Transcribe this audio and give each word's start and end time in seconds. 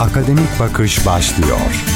Akademik 0.00 0.60
Bakış 0.60 1.06
başlıyor. 1.06 1.95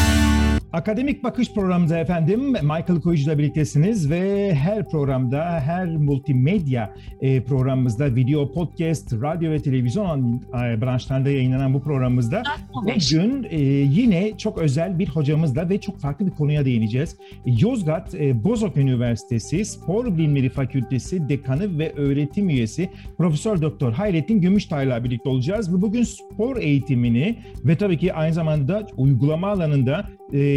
Akademik 0.72 1.24
Bakış 1.24 1.54
programında 1.54 1.98
efendim 1.98 2.40
Michael 2.52 3.00
Koyucu 3.02 3.22
ile 3.22 3.38
birliktesiniz 3.38 4.10
ve 4.10 4.54
her 4.54 4.88
programda, 4.88 5.44
her 5.44 5.96
multimedya 5.96 6.94
e, 7.20 7.40
programımızda 7.40 8.14
video, 8.14 8.52
podcast, 8.52 9.12
radyo 9.12 9.50
ve 9.50 9.62
televizyon 9.62 10.42
e, 10.48 10.80
branşlarında 10.80 11.30
yayınlanan 11.30 11.74
bu 11.74 11.82
programımızda 11.82 12.42
bugün 12.74 13.46
e, 13.50 13.60
yine 13.60 14.38
çok 14.38 14.58
özel 14.58 14.98
bir 14.98 15.08
hocamızla 15.08 15.68
ve 15.68 15.80
çok 15.80 15.98
farklı 15.98 16.26
bir 16.26 16.30
konuya 16.30 16.64
değineceğiz. 16.64 17.16
Yozgat 17.46 18.14
Bozok 18.14 18.76
Üniversitesi 18.76 19.64
Spor 19.64 20.16
Bilimleri 20.16 20.48
Fakültesi 20.48 21.28
Dekanı 21.28 21.78
ve 21.78 21.92
Öğretim 21.92 22.48
Üyesi 22.48 22.88
Profesör 23.18 23.62
Doktor 23.62 23.92
Hayrettin 23.92 24.40
Gümüştay 24.40 24.86
ile 24.86 25.04
birlikte 25.04 25.28
olacağız 25.28 25.74
ve 25.74 25.82
bugün 25.82 26.02
spor 26.02 26.56
eğitimini 26.56 27.36
ve 27.64 27.76
tabii 27.76 27.98
ki 27.98 28.14
aynı 28.14 28.34
zamanda 28.34 28.86
uygulama 28.96 29.48
alanında 29.48 30.06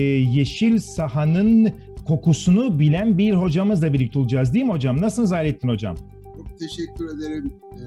yeşil 0.03 0.80
sahanın 0.80 1.71
kokusunu 2.07 2.80
bilen 2.80 3.17
bir 3.17 3.34
hocamızla 3.34 3.94
birlikte 3.94 4.20
olacağız 4.20 4.53
değil 4.53 4.66
mi 4.66 4.71
hocam? 4.71 5.02
Nasılsınız 5.02 5.31
Hayrettin 5.31 5.67
hocam? 5.67 5.95
Çok 6.38 6.59
teşekkür 6.59 7.17
ederim 7.17 7.53
ee, 7.73 7.85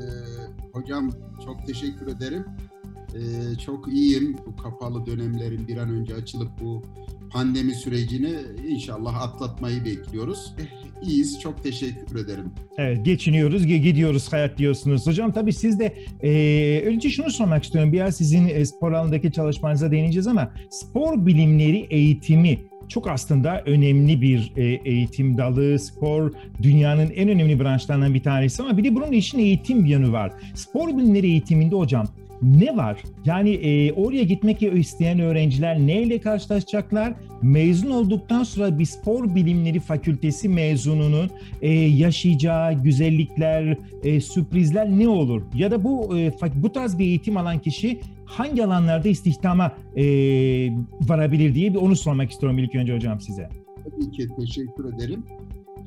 hocam. 0.72 1.10
Çok 1.44 1.66
teşekkür 1.66 2.06
ederim. 2.06 2.44
Ee, 3.14 3.58
çok 3.58 3.88
iyiyim. 3.88 4.36
Bu 4.46 4.62
kapalı 4.62 5.06
dönemlerin 5.06 5.68
bir 5.68 5.76
an 5.76 5.88
önce 5.90 6.14
açılıp 6.14 6.50
bu 6.60 6.82
pandemi 7.30 7.74
sürecini 7.74 8.36
inşallah 8.68 9.22
atlatmayı 9.22 9.84
bekliyoruz. 9.84 10.54
İyiyiz. 11.02 11.40
Çok 11.40 11.62
teşekkür 11.62 12.24
ederim. 12.24 12.44
Evet 12.78 13.04
geçiniyoruz, 13.04 13.66
gidiyoruz 13.66 14.32
hayat 14.32 14.58
diyorsunuz. 14.58 15.06
Hocam 15.06 15.32
tabii 15.32 15.52
siz 15.52 15.78
de 15.80 15.94
e, 16.22 16.82
önce 16.86 17.10
şunu 17.10 17.30
sormak 17.30 17.64
istiyorum. 17.64 17.92
Biraz 17.92 18.16
sizin 18.16 18.48
e, 18.48 18.64
spor 18.66 18.92
alanındaki 18.92 19.32
çalışmanıza 19.32 19.90
değineceğiz 19.90 20.26
ama 20.26 20.52
spor 20.70 21.26
bilimleri 21.26 21.86
eğitimi 21.90 22.58
çok 22.88 23.08
aslında 23.08 23.62
önemli 23.66 24.20
bir 24.20 24.52
e, 24.56 24.64
eğitim 24.64 25.38
dalı. 25.38 25.78
Spor 25.78 26.32
dünyanın 26.62 27.10
en 27.10 27.28
önemli 27.28 27.60
branşlarından 27.60 28.14
bir 28.14 28.22
tanesi 28.22 28.62
ama 28.62 28.78
bir 28.78 28.84
de 28.84 28.94
bunun 28.94 29.12
işin 29.12 29.38
eğitim 29.38 29.86
yanı 29.86 30.12
var. 30.12 30.32
Spor 30.54 30.88
bilimleri 30.88 31.26
eğitiminde 31.26 31.76
hocam 31.76 32.06
ne 32.42 32.76
var? 32.76 33.02
Yani 33.24 33.50
e, 33.50 33.92
oraya 33.92 34.22
gitmek 34.22 34.62
isteyen 34.62 35.20
öğrenciler 35.20 35.78
neyle 35.78 36.20
karşılaşacaklar? 36.20 37.14
Mezun 37.42 37.90
olduktan 37.90 38.42
sonra 38.42 38.78
bir 38.78 38.84
spor 38.84 39.34
bilimleri 39.34 39.80
fakültesi 39.80 40.48
mezununun 40.48 41.30
e, 41.62 41.70
yaşayacağı 41.72 42.72
güzellikler, 42.72 43.76
e, 44.02 44.20
sürprizler 44.20 44.90
ne 44.90 45.08
olur? 45.08 45.42
Ya 45.54 45.70
da 45.70 45.84
bu 45.84 46.18
e, 46.18 46.32
bu 46.54 46.72
tarz 46.72 46.98
bir 46.98 47.04
eğitim 47.04 47.36
alan 47.36 47.58
kişi 47.58 48.00
hangi 48.24 48.64
alanlarda 48.64 49.08
istihdama 49.08 49.72
e, 49.96 50.04
varabilir 51.00 51.54
diye 51.54 51.74
bir 51.74 51.78
onu 51.78 51.96
sormak 51.96 52.30
istiyorum 52.30 52.58
ilk 52.58 52.74
önce 52.74 52.94
hocam 52.94 53.20
size. 53.20 53.48
Tabii 53.84 54.10
ki 54.10 54.28
teşekkür 54.36 54.94
ederim 54.94 55.24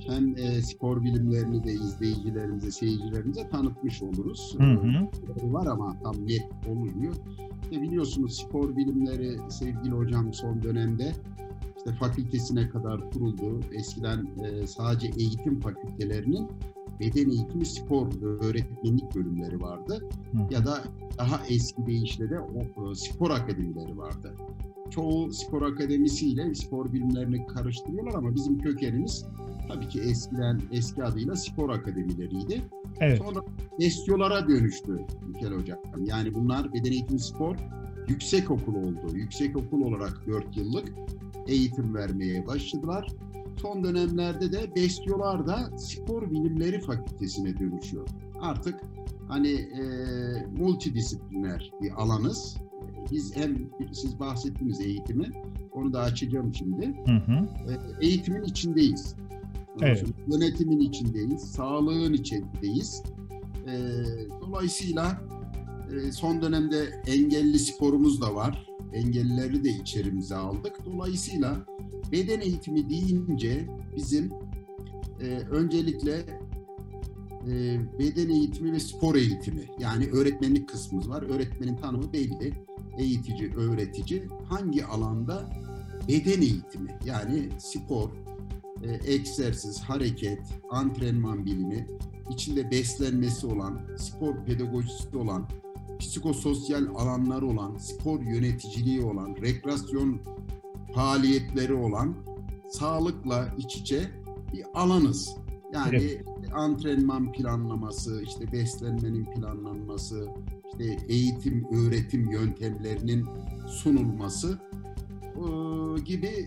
hem 0.07 0.37
e, 0.37 0.61
spor 0.61 1.03
bilimlerini 1.03 1.63
de 1.63 1.71
izleyicilerimize, 1.71 2.71
seyircilerimize 2.71 3.49
tanıtmış 3.49 4.01
oluruz. 4.03 4.55
Hı 4.57 4.63
hı. 4.63 5.07
Var 5.53 5.67
ama 5.67 5.95
tam 6.03 6.15
net 6.27 6.45
olmuyor. 6.69 7.15
İşte 7.63 7.81
biliyorsunuz 7.81 8.37
spor 8.37 8.75
bilimleri 8.75 9.37
sevgili 9.49 9.91
hocam 9.91 10.33
son 10.33 10.63
dönemde 10.63 11.13
işte 11.77 11.91
fakültesine 11.91 12.69
kadar 12.69 13.11
kuruldu. 13.11 13.59
Eskiden 13.73 14.27
e, 14.43 14.67
sadece 14.67 15.07
eğitim 15.17 15.59
fakültelerinin 15.59 16.47
beden 16.99 17.29
eğitimi 17.29 17.65
spor 17.65 18.07
öğretmenlik 18.41 19.15
bölümleri 19.15 19.61
vardı. 19.61 20.09
Hı. 20.31 20.53
Ya 20.53 20.65
da 20.65 20.83
daha 21.17 21.41
eski 21.49 21.85
deyişle 21.85 22.29
de 22.29 22.39
o, 22.39 22.95
spor 22.95 23.31
akademileri 23.31 23.97
vardı. 23.97 24.33
Çoğu 24.89 25.33
spor 25.33 25.61
akademisiyle 25.61 26.55
spor 26.55 26.93
bilimlerini 26.93 27.47
karıştırıyorlar 27.47 28.13
ama 28.13 28.35
bizim 28.35 28.57
kökenimiz 28.57 29.25
tabii 29.67 29.87
ki 29.87 30.01
eskiden 30.01 30.61
eski 30.71 31.03
adıyla 31.03 31.35
spor 31.35 31.69
akademileriydi. 31.69 32.61
Evet. 32.99 33.17
Sonra 33.17 33.39
estyolara 33.79 34.47
dönüştü 34.47 34.99
Mikel 35.27 35.53
Hocam. 35.53 35.79
Yani 36.05 36.33
bunlar 36.33 36.73
beden 36.73 36.91
eğitimi 36.91 37.19
spor 37.19 37.55
yüksek 38.07 38.51
okul 38.51 38.75
oldu. 38.75 39.13
Yüksek 39.13 39.57
okul 39.57 39.81
olarak 39.81 40.27
4 40.27 40.57
yıllık 40.57 40.93
eğitim 41.47 41.95
vermeye 41.95 42.47
başladılar. 42.47 43.07
Son 43.61 43.83
dönemlerde 43.83 44.51
de 44.51 44.75
Bestyolar 44.75 45.47
da 45.47 45.77
spor 45.77 46.31
bilimleri 46.31 46.81
fakültesine 46.81 47.59
dönüşüyor. 47.59 48.07
Artık 48.41 48.79
hani 49.27 49.51
e, 49.51 49.83
multidisipliner 50.57 51.71
bir 51.81 51.91
alanız. 51.91 52.57
Biz 53.11 53.35
hem 53.35 53.69
siz 53.91 54.19
bahsettiğiniz 54.19 54.81
eğitimi, 54.81 55.31
onu 55.71 55.93
da 55.93 55.99
açacağım 55.99 56.53
şimdi. 56.53 56.85
Hı 57.05 57.11
hı. 57.11 57.47
E, 57.71 58.05
eğitimin 58.07 58.43
içindeyiz. 58.43 59.15
Evet. 59.81 60.03
Yönetimin 60.27 60.79
içindeyiz, 60.79 61.41
sağlığın 61.41 62.13
içindeyiz. 62.13 63.03
E, 63.67 63.75
dolayısıyla 64.41 65.21
e, 65.91 66.11
son 66.11 66.41
dönemde 66.41 67.01
engelli 67.07 67.59
sporumuz 67.59 68.21
da 68.21 68.35
var. 68.35 68.68
Engellileri 68.93 69.63
de 69.63 69.69
içerimize 69.69 70.35
aldık. 70.35 70.85
Dolayısıyla 70.85 71.65
beden 72.11 72.39
eğitimi 72.41 72.89
deyince 72.89 73.67
bizim 73.95 74.31
e, 75.21 75.25
öncelikle 75.51 76.25
e, 77.47 77.79
beden 77.99 78.29
eğitimi 78.29 78.71
ve 78.71 78.79
spor 78.79 79.15
eğitimi 79.15 79.61
yani 79.79 80.07
öğretmenlik 80.07 80.69
kısmımız 80.69 81.09
var. 81.09 81.21
Öğretmenin 81.21 81.75
tanımı 81.75 82.13
belli. 82.13 82.53
Eğitici, 82.97 83.53
öğretici 83.55 84.23
hangi 84.45 84.85
alanda 84.85 85.49
beden 86.07 86.41
eğitimi 86.41 86.97
yani 87.05 87.49
spor, 87.57 88.09
e, 88.83 89.13
egzersiz, 89.13 89.79
hareket, 89.79 90.41
antrenman 90.69 91.45
bilimi, 91.45 91.87
içinde 92.29 92.71
beslenmesi 92.71 93.47
olan, 93.47 93.81
spor 93.97 94.45
pedagojisi 94.45 95.17
olan, 95.17 95.47
psikososyal 95.99 96.85
alanları 96.95 97.47
olan, 97.47 97.77
spor 97.77 98.21
yöneticiliği 98.21 99.01
olan, 99.01 99.35
rekreasyon 99.41 100.19
faaliyetleri 100.95 101.73
olan, 101.73 102.15
sağlıkla 102.69 103.49
iç 103.57 103.77
içe 103.77 104.11
bir 104.53 104.63
alanız. 104.73 105.35
Yani 105.73 105.95
evet. 105.95 106.25
antrenman 106.53 107.31
planlaması, 107.31 108.21
işte 108.23 108.51
beslenmenin 108.51 109.25
planlanması, 109.25 110.27
işte 110.71 110.97
eğitim, 111.07 111.67
öğretim 111.71 112.31
yöntemlerinin 112.31 113.25
sunulması 113.67 114.59
gibi 116.05 116.45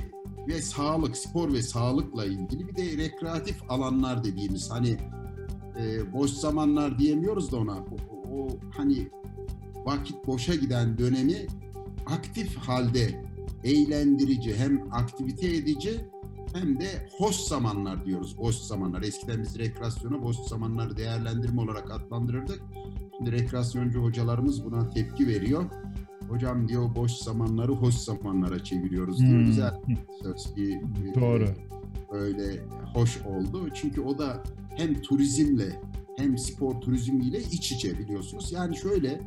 ve 0.49 0.63
sağlık, 0.63 1.17
spor 1.17 1.53
ve 1.53 1.63
sağlıkla 1.63 2.25
ilgili 2.25 2.69
bir 2.69 2.77
de 2.77 2.97
rekreatif 2.97 3.57
alanlar 3.69 4.25
dediğimiz 4.25 4.71
hani 4.71 4.97
e, 5.81 6.13
boş 6.13 6.31
zamanlar 6.31 6.99
diyemiyoruz 6.99 7.53
da 7.53 7.57
ona. 7.57 7.77
O, 7.77 8.35
o 8.35 8.49
hani 8.71 9.09
vakit 9.85 10.27
boşa 10.27 10.55
giden 10.55 10.99
dönemi 10.99 11.47
aktif 12.07 12.57
halde 12.57 13.25
eğlendirici 13.65 14.57
hem 14.57 14.93
aktivite 14.93 15.47
edici 15.47 16.01
hem 16.53 16.81
de 16.81 17.09
hoş 17.19 17.37
zamanlar 17.37 18.05
diyoruz. 18.05 18.39
Boş 18.39 18.55
zamanlar. 18.57 19.03
Eskiden 19.03 19.43
biz 19.43 19.59
rekreasyonu 19.59 20.23
boş 20.23 20.37
zamanları 20.37 20.97
değerlendirme 20.97 21.61
olarak 21.61 21.91
adlandırırdık. 21.91 22.63
Şimdi 23.17 23.33
rekreasyoncu 23.33 24.03
hocalarımız 24.03 24.65
buna 24.65 24.91
tepki 24.91 25.27
veriyor 25.27 25.65
hocam 26.33 26.69
diyor 26.69 26.95
boş 26.95 27.13
zamanları 27.13 27.73
hoş 27.73 27.95
zamanlara 27.95 28.65
çeviriyoruz 28.65 29.19
diyor. 29.19 29.39
Hmm. 29.39 29.47
Güzel 29.47 29.81
söz 30.23 30.57
bir 30.57 30.81
Doğru. 31.15 31.49
öyle 32.13 32.61
hoş 32.95 33.19
oldu. 33.23 33.69
Çünkü 33.75 34.01
o 34.01 34.19
da 34.19 34.43
hem 34.77 35.03
turizmle 35.03 35.81
hem 36.19 36.39
spor 36.39 36.81
turizmiyle 36.81 37.41
iç 37.41 37.73
içe 37.73 37.99
biliyorsunuz. 37.99 38.53
Yani 38.53 38.77
şöyle 38.77 39.21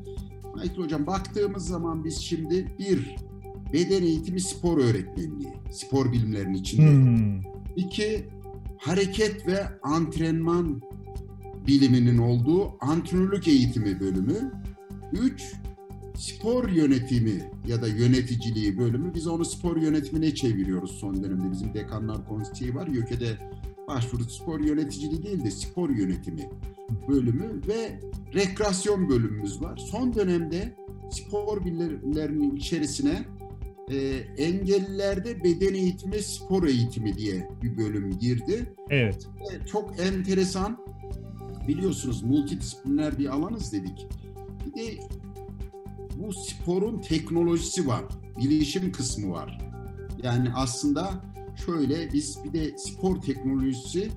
Michael 0.55 0.77
Hocam 0.77 1.07
baktığımız 1.07 1.67
zaman 1.67 2.03
biz 2.03 2.17
şimdi 2.17 2.67
bir 2.79 3.15
beden 3.73 4.03
eğitimi 4.03 4.41
spor 4.41 4.77
öğretmenliği, 4.77 5.53
spor 5.71 6.11
bilimlerinin 6.11 6.53
içinde. 6.53 6.91
Hmm. 6.91 7.41
İki, 7.75 8.25
hareket 8.77 9.47
ve 9.47 9.79
antrenman 9.83 10.81
biliminin 11.67 12.17
olduğu 12.17 12.73
antrenörlük 12.81 13.47
eğitimi 13.47 13.99
bölümü. 13.99 14.51
Üç, 15.11 15.53
spor 16.15 16.69
yönetimi 16.69 17.51
ya 17.67 17.81
da 17.81 17.87
yöneticiliği 17.87 18.77
bölümü 18.77 19.13
biz 19.15 19.27
onu 19.27 19.45
spor 19.45 19.77
yönetimine 19.77 20.35
çeviriyoruz 20.35 20.91
son 20.91 21.23
dönemde. 21.23 21.51
Bizim 21.51 21.73
dekanlar 21.73 22.27
konseyi 22.27 22.75
var. 22.75 22.87
YÖK'ede 22.87 23.37
başvuru 23.87 24.23
spor 24.23 24.59
yöneticiliği 24.59 25.23
değil 25.23 25.43
de 25.43 25.51
spor 25.51 25.89
yönetimi 25.89 26.49
bölümü 27.07 27.61
ve 27.67 27.99
rekreasyon 28.33 29.09
bölümümüz 29.09 29.61
var. 29.61 29.77
Son 29.77 30.15
dönemde 30.15 30.75
spor 31.11 31.65
bilimlerinin 31.65 32.55
içerisine 32.55 33.25
e, 33.89 33.97
engellilerde 34.37 35.43
beden 35.43 35.73
eğitimi, 35.73 36.21
spor 36.21 36.67
eğitimi 36.67 37.17
diye 37.17 37.49
bir 37.63 37.77
bölüm 37.77 38.19
girdi. 38.19 38.73
Evet. 38.89 39.27
E, 39.53 39.67
çok 39.67 39.99
enteresan. 39.99 40.85
Biliyorsunuz 41.67 42.23
multidisipliner 42.23 43.19
bir 43.19 43.33
alanız 43.33 43.73
dedik. 43.73 44.07
Bir 44.65 44.81
de 44.81 44.99
bu 46.17 46.33
sporun 46.33 47.01
teknolojisi 47.01 47.87
var, 47.87 48.03
bilişim 48.37 48.91
kısmı 48.91 49.31
var. 49.31 49.59
Yani 50.23 50.49
aslında 50.55 51.23
şöyle 51.65 52.13
biz 52.13 52.43
bir 52.43 52.53
de 52.53 52.77
spor 52.77 53.21
teknolojisi 53.21 54.09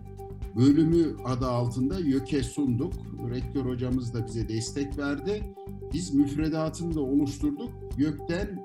bölümü 0.58 1.16
adı 1.24 1.46
altında 1.46 1.98
YÖK'e 1.98 2.42
sunduk. 2.42 2.92
Rektör 3.30 3.64
hocamız 3.64 4.14
da 4.14 4.26
bize 4.26 4.48
destek 4.48 4.98
verdi. 4.98 5.54
Biz 5.92 6.14
müfredatını 6.14 6.94
da 6.94 7.00
oluşturduk. 7.00 7.70
YÖK'ten 7.98 8.64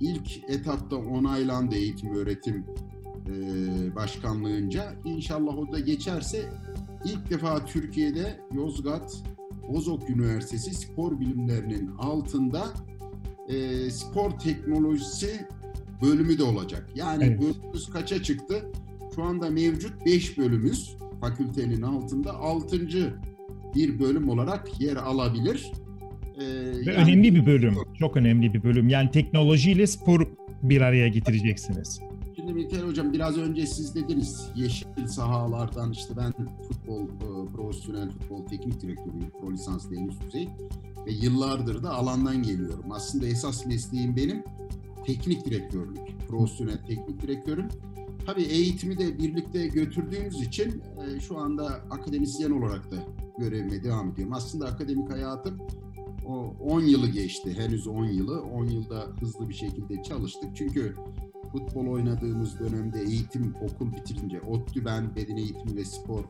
ilk 0.00 0.50
etapta 0.50 0.96
onaylandı 0.96 1.74
eğitim 1.74 2.14
öğretim 2.14 2.64
e, 3.26 3.34
başkanlığınca. 3.94 4.92
İnşallah 5.04 5.58
o 5.58 5.72
da 5.72 5.80
geçerse 5.80 6.42
ilk 7.04 7.30
defa 7.30 7.64
Türkiye'de 7.64 8.40
Yozgat 8.52 9.22
Bozok 9.68 10.10
Üniversitesi 10.10 10.74
spor 10.74 11.20
bilimlerinin 11.20 11.90
altında 11.98 12.64
e, 13.48 13.90
spor 13.90 14.30
teknolojisi 14.30 15.46
bölümü 16.02 16.38
de 16.38 16.42
olacak. 16.42 16.90
Yani 16.94 17.24
evet. 17.24 17.40
bölümümüz 17.40 17.90
kaça 17.90 18.22
çıktı? 18.22 18.62
Şu 19.14 19.22
anda 19.22 19.50
mevcut 19.50 20.06
5 20.06 20.38
bölümümüz 20.38 20.96
fakültenin 21.24 21.82
altında 21.82 22.34
6. 22.34 22.88
bir 23.74 23.98
bölüm 23.98 24.28
olarak 24.28 24.80
yer 24.80 24.96
alabilir. 24.96 25.72
Ee, 26.36 26.40
Ve 26.86 26.92
yani, 26.92 27.04
önemli 27.04 27.34
bir 27.34 27.46
bölüm. 27.46 27.74
Çok 27.98 28.16
önemli 28.16 28.54
bir 28.54 28.62
bölüm. 28.62 28.88
Yani 28.88 29.10
teknolojiyle 29.10 29.86
spor 29.86 30.28
bir 30.62 30.80
araya 30.80 31.08
getireceksiniz. 31.08 32.00
Şimdi 32.36 32.54
Mikael 32.54 32.82
Hocam 32.82 33.12
biraz 33.12 33.38
önce 33.38 33.66
siz 33.66 33.94
dediniz 33.94 34.50
yeşil 34.54 35.06
sahalardan 35.06 35.92
işte 35.92 36.14
ben 36.16 36.32
futbol, 36.68 37.02
e, 37.02 37.52
profesyonel 37.52 38.10
futbol 38.10 38.46
teknik 38.46 38.80
direktörüyüm, 38.80 39.30
pro 39.40 39.52
lisans 39.52 39.90
deniz 39.90 40.20
düzey 40.20 40.48
ve 41.06 41.12
yıllardır 41.12 41.82
da 41.82 41.90
alandan 41.94 42.42
geliyorum. 42.42 42.92
Aslında 42.92 43.26
esas 43.26 43.66
mesleğim 43.66 44.16
benim 44.16 44.42
teknik 45.06 45.44
direktörlük, 45.44 46.28
profesyonel 46.28 46.78
teknik 46.86 47.22
direktörüm. 47.22 47.68
Tabii 48.26 48.42
eğitimi 48.42 48.98
de 48.98 49.18
birlikte 49.18 49.66
götürdüğümüz 49.66 50.42
için 50.42 50.82
e, 51.06 51.20
şu 51.20 51.38
anda 51.38 51.66
akademisyen 51.90 52.50
olarak 52.50 52.90
da 52.90 52.96
görevime 53.38 53.84
devam 53.84 54.10
ediyorum. 54.10 54.32
Aslında 54.32 54.66
akademik 54.66 55.12
hayatım 55.12 55.58
o 56.26 56.54
10 56.60 56.80
yılı 56.80 57.08
geçti. 57.08 57.54
Henüz 57.58 57.86
10 57.86 58.04
yılı. 58.04 58.42
10 58.42 58.66
yılda 58.66 59.06
hızlı 59.20 59.48
bir 59.48 59.54
şekilde 59.54 60.02
çalıştık. 60.02 60.56
Çünkü 60.56 60.94
futbol 61.52 61.86
oynadığımız 61.86 62.58
dönemde 62.58 63.00
eğitim 63.00 63.54
okul 63.62 63.92
bitirince 63.92 64.40
ODTÜ 64.40 64.84
ben 64.84 65.16
beden 65.16 65.36
eğitimi 65.36 65.76
ve 65.76 65.84
spor 65.84 66.24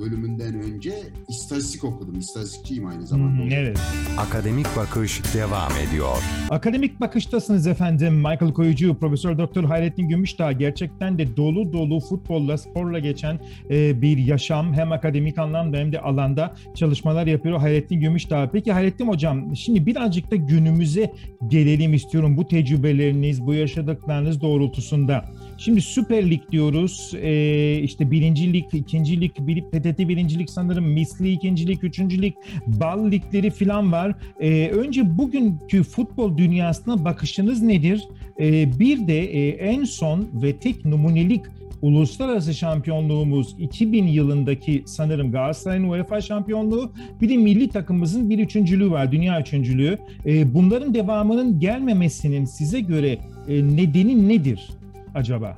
bölümünden 0.00 0.54
önce 0.54 0.94
istatistik 1.28 1.84
okudum. 1.84 2.18
İstatistikçiyim 2.18 2.86
aynı 2.86 3.06
zamanda. 3.06 3.42
Hmm, 3.42 3.52
evet. 3.52 3.78
Akademik 4.18 4.66
Bakış 4.76 5.34
devam 5.34 5.72
ediyor. 5.88 6.16
Akademik 6.50 7.00
Bakış'tasınız 7.00 7.66
efendim. 7.66 8.14
Michael 8.14 8.52
Koyucu, 8.52 8.94
Profesör 8.94 9.38
Doktor 9.38 9.64
Hayrettin 9.64 10.08
Gümüşdağ 10.08 10.52
gerçekten 10.52 11.18
de 11.18 11.36
dolu 11.36 11.72
dolu 11.72 12.00
futbolla, 12.00 12.58
sporla 12.58 12.98
geçen 12.98 13.40
e, 13.70 14.02
bir 14.02 14.18
yaşam. 14.18 14.74
Hem 14.74 14.92
akademik 14.92 15.38
anlamda 15.38 15.76
hem 15.76 15.92
de 15.92 16.00
alanda 16.00 16.54
çalışmalar 16.74 17.26
yapıyor 17.26 17.58
Hayrettin 17.58 18.00
Gümüşdağ. 18.00 18.50
Peki 18.52 18.72
Hayrettin 18.72 19.08
Hocam, 19.08 19.56
şimdi 19.56 19.86
birazcık 19.86 20.30
da 20.30 20.36
günümüze 20.36 21.12
gelelim 21.48 21.94
istiyorum. 21.94 22.36
Bu 22.36 22.48
tecrübeleriniz, 22.48 23.46
bu 23.46 23.54
yaşadıklarınız 23.54 24.40
doğrultusunda. 24.40 25.24
Şimdi 25.58 25.80
Süper 25.80 26.30
Lig 26.30 26.40
diyoruz. 26.50 27.14
E, 27.22 27.78
işte 27.78 28.10
birinci 28.10 28.52
lig, 28.52 28.64
ikinci 28.72 29.20
lig, 29.20 29.32
bir, 29.38 29.64
PTT 29.82 29.98
birincilik 29.98 30.50
sanırım, 30.50 30.84
misli 30.84 31.32
ikincilik, 31.32 31.84
üçüncülük, 31.84 32.34
bal 32.66 33.10
ligleri 33.10 33.50
falan 33.50 33.92
var. 33.92 34.14
E, 34.40 34.68
önce 34.68 35.18
bugünkü 35.18 35.82
futbol 35.82 36.38
dünyasına 36.38 37.04
bakışınız 37.04 37.62
nedir? 37.62 38.08
E, 38.40 38.78
bir 38.78 39.06
de 39.06 39.24
e, 39.24 39.48
en 39.48 39.84
son 39.84 40.28
ve 40.34 40.56
tek 40.56 40.84
numunelik 40.84 41.42
uluslararası 41.82 42.54
şampiyonluğumuz 42.54 43.56
2000 43.58 44.06
yılındaki 44.06 44.82
sanırım 44.86 45.32
Galatasaray'ın 45.32 45.88
UEFA 45.88 46.20
şampiyonluğu 46.20 46.92
bir 47.20 47.28
de 47.28 47.36
milli 47.36 47.68
takımımızın 47.68 48.30
bir 48.30 48.38
üçüncülüğü 48.38 48.90
var, 48.90 49.12
dünya 49.12 49.40
üçüncülüğü. 49.40 49.98
E, 50.26 50.54
bunların 50.54 50.94
devamının 50.94 51.60
gelmemesinin 51.60 52.44
size 52.44 52.80
göre 52.80 53.18
e, 53.48 53.76
nedeni 53.76 54.28
nedir? 54.28 54.68
acaba? 55.14 55.56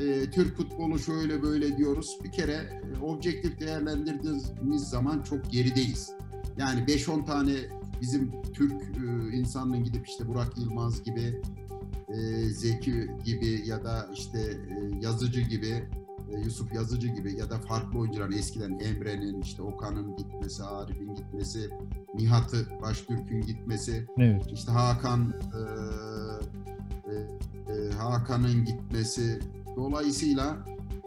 E, 0.00 0.30
Türk 0.30 0.56
futbolu 0.56 0.98
şöyle 0.98 1.42
böyle 1.42 1.76
diyoruz. 1.76 2.18
Bir 2.24 2.32
kere 2.32 2.52
e, 2.52 3.04
objektif 3.04 3.60
değerlendirdiğimiz 3.60 4.88
zaman 4.90 5.22
çok 5.22 5.50
gerideyiz. 5.50 6.12
Yani 6.58 6.80
5-10 6.80 7.26
tane 7.26 7.52
bizim 8.00 8.32
Türk 8.54 8.82
e, 8.82 9.36
insanının 9.36 9.84
gidip 9.84 10.08
işte 10.08 10.28
Burak 10.28 10.58
Yılmaz 10.58 11.02
gibi, 11.02 11.40
e, 12.08 12.16
Zeki 12.50 13.10
gibi 13.24 13.62
ya 13.66 13.84
da 13.84 14.08
işte 14.14 14.40
e, 14.40 14.98
Yazıcı 15.00 15.40
gibi, 15.40 15.88
e, 16.32 16.40
Yusuf 16.40 16.74
Yazıcı 16.74 17.08
gibi 17.08 17.36
ya 17.36 17.50
da 17.50 17.58
farklı 17.58 17.98
oyuncular 17.98 18.30
eskiden 18.30 18.78
Emre'nin, 18.78 19.42
işte 19.42 19.62
Okan'ın 19.62 20.16
gitmesi, 20.16 20.62
Arif'in 20.62 21.14
gitmesi, 21.14 21.70
Nihat'ı 22.14 22.66
Baştürk'ün 22.82 23.40
gitmesi, 23.40 24.06
evet. 24.18 24.46
işte 24.52 24.72
Hakan 24.72 25.34
e, 25.54 27.12
e, 27.72 27.90
Hakan'ın 27.90 28.64
gitmesi 28.64 29.40
dolayısıyla 29.78 30.56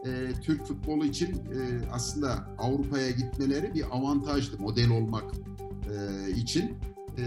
e, 0.06 0.34
Türk 0.42 0.66
futbolu 0.66 1.06
için 1.06 1.28
e, 1.36 1.86
aslında 1.92 2.48
Avrupa'ya 2.58 3.12
gitmeleri 3.12 3.74
bir 3.74 3.98
avantajdı 3.98 4.60
model 4.60 4.90
olmak 4.90 5.24
e, 5.92 6.32
için. 6.32 6.78
E, 7.18 7.24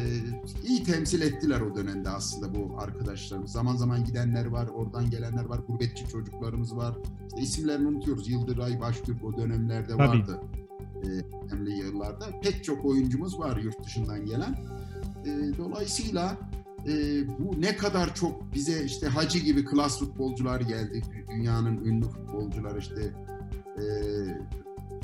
iyi 0.67 0.83
temsil 0.85 1.21
ettiler 1.21 1.61
o 1.61 1.75
dönemde 1.75 2.11
aslında 2.11 2.55
bu 2.55 2.81
arkadaşlarımız. 2.81 3.53
Zaman 3.53 3.77
zaman 3.77 4.05
gidenler 4.05 4.47
var, 4.47 4.67
oradan 4.67 5.11
gelenler 5.11 5.45
var, 5.45 5.61
gurbetçi 5.69 6.09
çocuklarımız 6.09 6.77
var. 6.77 6.95
İşte 7.27 7.41
isimlerini 7.41 7.89
unutuyoruz. 7.89 8.29
Yıldıray 8.31 8.81
Baştürk 8.81 9.25
o 9.25 9.37
dönemlerde 9.37 9.89
Tabii. 9.89 9.99
vardı. 9.99 10.41
E, 11.03 11.07
önemli 11.45 11.71
yıllarda. 11.71 12.41
Pek 12.43 12.65
çok 12.65 12.85
oyuncumuz 12.85 13.39
var 13.39 13.57
yurt 13.57 13.85
dışından 13.85 14.27
gelen. 14.27 14.59
E, 15.25 15.59
dolayısıyla 15.59 16.39
e, 16.89 16.93
bu 17.39 17.61
ne 17.61 17.77
kadar 17.77 18.15
çok 18.15 18.55
bize 18.55 18.85
işte 18.85 19.07
Hacı 19.07 19.39
gibi 19.39 19.65
klas 19.65 19.99
futbolcular 19.99 20.61
geldi. 20.61 21.03
Dünyanın 21.31 21.85
ünlü 21.85 22.05
futbolcular 22.05 22.79
işte 22.79 23.15
e, 23.77 23.85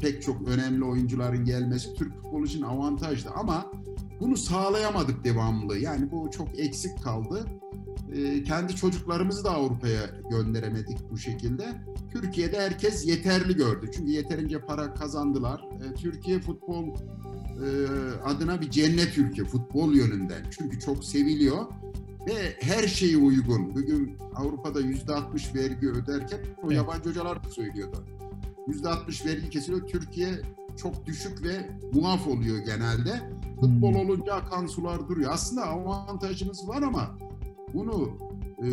pek 0.01 0.23
çok 0.23 0.49
önemli 0.49 0.85
oyuncuların 0.85 1.45
gelmesi 1.45 1.95
Türk 1.95 2.15
futbolu 2.15 2.47
için 2.47 2.63
avantajdı 2.63 3.31
ama 3.31 3.67
bunu 4.21 4.37
sağlayamadık 4.37 5.25
devamlı. 5.25 5.79
Yani 5.79 6.11
bu 6.11 6.31
çok 6.31 6.59
eksik 6.59 7.03
kaldı. 7.03 7.47
E, 8.15 8.43
kendi 8.43 8.77
çocuklarımızı 8.77 9.45
da 9.45 9.51
Avrupa'ya 9.51 10.11
gönderemedik 10.31 10.99
bu 11.11 11.19
şekilde. 11.19 11.65
Türkiye'de 12.13 12.61
herkes 12.61 13.07
yeterli 13.07 13.57
gördü. 13.57 13.91
Çünkü 13.95 14.11
yeterince 14.11 14.61
para 14.61 14.95
kazandılar. 14.95 15.61
E, 15.61 15.95
Türkiye 15.95 16.41
futbol 16.41 16.85
e, 16.87 17.69
adına 18.25 18.61
bir 18.61 18.71
cennet 18.71 19.19
ülke 19.19 19.45
futbol 19.45 19.95
yönünden. 19.95 20.43
Çünkü 20.59 20.81
çok 20.81 21.05
seviliyor 21.05 21.67
ve 22.27 22.57
her 22.61 22.89
şeyi 22.89 23.17
uygun. 23.17 23.75
Bugün 23.75 24.17
Avrupa'da 24.35 24.81
yüzde 24.81 25.15
altmış 25.15 25.55
vergi 25.55 25.89
öderken 25.89 26.39
o 26.63 26.67
evet. 26.67 26.77
yabancı 26.77 27.09
hocalar 27.09 27.45
da 27.45 27.49
söylüyordu. 27.49 28.05
Yüzde 28.69 28.89
altmış 28.89 29.27
vergi 29.27 29.51
kesiliyor. 29.51 29.87
Türkiye 29.87 30.29
çok 30.77 31.07
düşük 31.07 31.43
ve 31.43 31.71
muaf 31.93 32.27
oluyor 32.27 32.59
genelde. 32.59 33.21
Futbol 33.61 33.93
hmm. 33.93 34.01
olunca 34.01 34.35
akan 34.35 34.67
sular 34.67 35.09
duruyor. 35.09 35.31
Aslında 35.33 35.67
avantajımız 35.67 36.69
var 36.69 36.83
ama 36.83 37.19
bunu 37.75 38.19
e, 38.63 38.69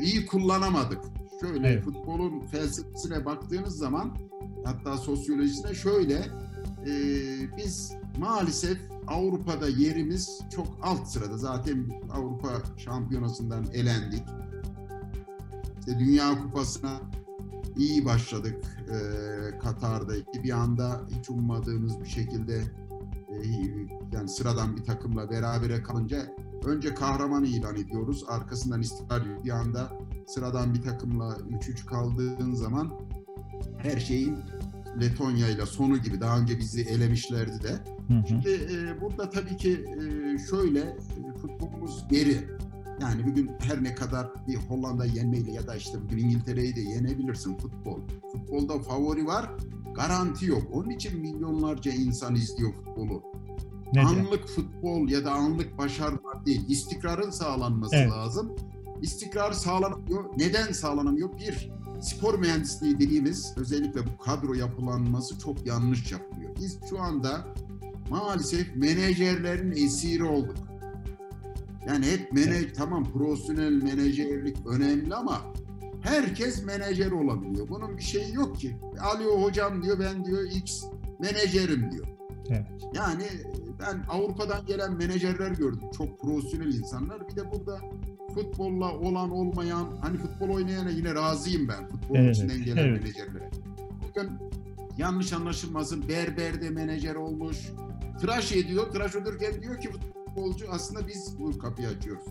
iyi 0.00 0.26
kullanamadık. 0.26 1.00
Şöyle 1.40 1.68
evet. 1.68 1.84
futbolun 1.84 2.40
felsefesine 2.40 3.24
baktığınız 3.24 3.78
zaman 3.78 4.16
hatta 4.64 4.96
sosyolojisine 4.96 5.74
şöyle 5.74 6.14
e, 6.86 6.92
biz 7.56 7.92
maalesef 8.18 8.78
Avrupa'da 9.06 9.68
yerimiz 9.68 10.40
çok 10.54 10.66
alt 10.82 11.08
sırada. 11.08 11.38
Zaten 11.38 11.86
Avrupa 12.12 12.48
Şampiyonası'ndan 12.76 13.64
elendik. 13.72 14.22
İşte 15.80 15.98
Dünya 15.98 16.42
Kupası'na 16.42 17.00
iyi 17.76 18.04
başladık 18.04 18.64
e, 18.88 18.98
Katar'da. 19.58 20.12
Bir 20.44 20.50
anda 20.50 21.00
hiç 21.18 21.30
ummadığımız 21.30 22.00
bir 22.00 22.08
şekilde 22.08 22.56
e, 23.28 23.36
yani 24.12 24.28
sıradan 24.28 24.76
bir 24.76 24.84
takımla 24.84 25.30
berabere 25.30 25.82
kalınca 25.82 26.26
önce 26.64 26.94
kahraman 26.94 27.44
ilan 27.44 27.76
ediyoruz. 27.76 28.24
Arkasından 28.28 28.80
istiklal 28.80 29.44
bir 29.44 29.50
anda 29.50 29.92
sıradan 30.26 30.74
bir 30.74 30.82
takımla 30.82 31.36
3-3 31.36 31.86
kaldığın 31.86 32.54
zaman 32.54 32.92
her 33.78 34.00
şeyin 34.00 34.38
Letonya 35.00 35.48
ile 35.48 35.66
sonu 35.66 35.98
gibi 35.98 36.20
daha 36.20 36.38
önce 36.38 36.58
bizi 36.58 36.82
elemişlerdi 36.82 37.62
de. 37.62 37.70
Hı 38.08 38.14
hı. 38.14 38.26
Şimdi 38.28 38.48
e, 38.50 39.00
burada 39.00 39.30
tabii 39.30 39.56
ki 39.56 39.72
e, 39.72 40.38
şöyle 40.38 40.80
e, 40.80 41.38
futbolumuz 41.42 42.04
geri. 42.10 42.48
Yani 43.00 43.26
bugün 43.26 43.50
her 43.60 43.84
ne 43.84 43.94
kadar 43.94 44.26
bir 44.48 44.56
Hollanda 44.56 45.04
yenmeyle 45.04 45.52
ya 45.52 45.66
da 45.66 45.76
işte 45.76 45.98
bugün 46.04 46.18
İngiltere'yi 46.18 46.76
de 46.76 46.80
yenebilirsin 46.80 47.56
futbol. 47.56 48.00
Futbolda 48.32 48.78
favori 48.78 49.26
var, 49.26 49.50
garanti 49.94 50.46
yok. 50.46 50.62
Onun 50.72 50.90
için 50.90 51.20
milyonlarca 51.20 51.92
insan 51.92 52.34
izliyor 52.34 52.72
futbolu. 52.72 53.22
Nedir? 53.92 54.06
Anlık 54.06 54.48
futbol 54.48 55.08
ya 55.08 55.24
da 55.24 55.32
anlık 55.32 55.78
başarılar 55.78 56.46
değil, 56.46 56.68
istikrarın 56.68 57.30
sağlanması 57.30 57.96
evet. 57.96 58.10
lazım. 58.10 58.56
İstikrar 59.02 59.52
sağlanamıyor. 59.52 60.24
Neden 60.36 60.72
sağlanamıyor? 60.72 61.38
Bir, 61.38 61.70
spor 62.00 62.38
mühendisliği 62.38 62.98
dediğimiz 62.98 63.52
özellikle 63.56 64.06
bu 64.06 64.18
kadro 64.18 64.54
yapılanması 64.54 65.38
çok 65.38 65.66
yanlış 65.66 66.12
yapılıyor. 66.12 66.50
Biz 66.60 66.78
şu 66.90 67.00
anda 67.00 67.44
maalesef 68.10 68.76
menajerlerin 68.76 69.72
esiri 69.72 70.24
olduk. 70.24 70.56
Yani 71.86 72.06
hep 72.06 72.32
menajer, 72.32 72.74
tamam 72.74 73.12
profesyonel 73.12 73.82
menajerlik 73.82 74.56
önemli 74.66 75.14
ama 75.14 75.40
herkes 76.00 76.64
menajer 76.64 77.10
olabiliyor. 77.10 77.68
Bunun 77.68 77.96
bir 77.96 78.02
şeyi 78.02 78.34
yok 78.34 78.60
ki. 78.60 78.76
Alıyor 79.00 79.42
hocam 79.42 79.82
diyor 79.82 79.98
ben 79.98 80.24
diyor 80.24 80.42
X 80.50 80.84
menajerim 81.18 81.90
diyor. 81.92 82.06
Evet. 82.50 82.66
Yani 82.94 83.24
ben 83.80 84.04
Avrupa'dan 84.08 84.66
gelen 84.66 84.96
menajerler 84.96 85.50
gördüm. 85.50 85.80
Çok 85.96 86.20
profesyonel 86.20 86.74
insanlar. 86.74 87.28
Bir 87.28 87.36
de 87.36 87.52
burada 87.52 87.80
futbolla 88.34 88.98
olan 88.98 89.30
olmayan 89.30 89.86
hani 90.00 90.16
futbol 90.16 90.48
oynayana 90.48 90.90
yine 90.90 91.14
razıyım 91.14 91.68
ben. 91.68 91.88
Futbolun 91.88 92.20
evet, 92.20 92.36
içinden 92.36 92.64
gelen 92.64 92.88
evet. 92.88 93.02
menajerlere. 93.02 93.50
Bugün 94.08 94.30
yanlış 94.98 95.32
anlaşılmasın 95.32 96.08
berberde 96.08 96.70
menajer 96.70 97.14
olmuş. 97.14 97.58
Tıraş 98.20 98.52
ediyor. 98.52 98.92
Tıraş 98.92 99.16
olurken 99.16 99.62
diyor 99.62 99.80
ki 99.80 99.88
futbolcu 99.90 100.66
aslında 100.70 101.08
biz 101.08 101.38
bu 101.38 101.58
kapıyı 101.58 101.88
açıyoruz. 101.88 102.24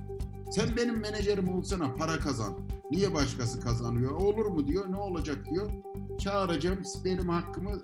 Sen 0.51 0.77
benim 0.77 0.99
menajerim 0.99 1.49
olsana 1.49 1.95
para 1.95 2.19
kazan. 2.19 2.53
Niye 2.91 3.13
başkası 3.13 3.61
kazanıyor? 3.61 4.11
Olur 4.11 4.45
mu 4.45 4.67
diyor. 4.67 4.91
Ne 4.91 4.95
olacak 4.95 5.37
diyor. 5.51 5.71
Çağıracağım 6.19 6.79
benim 7.05 7.29
hakkımı. 7.29 7.81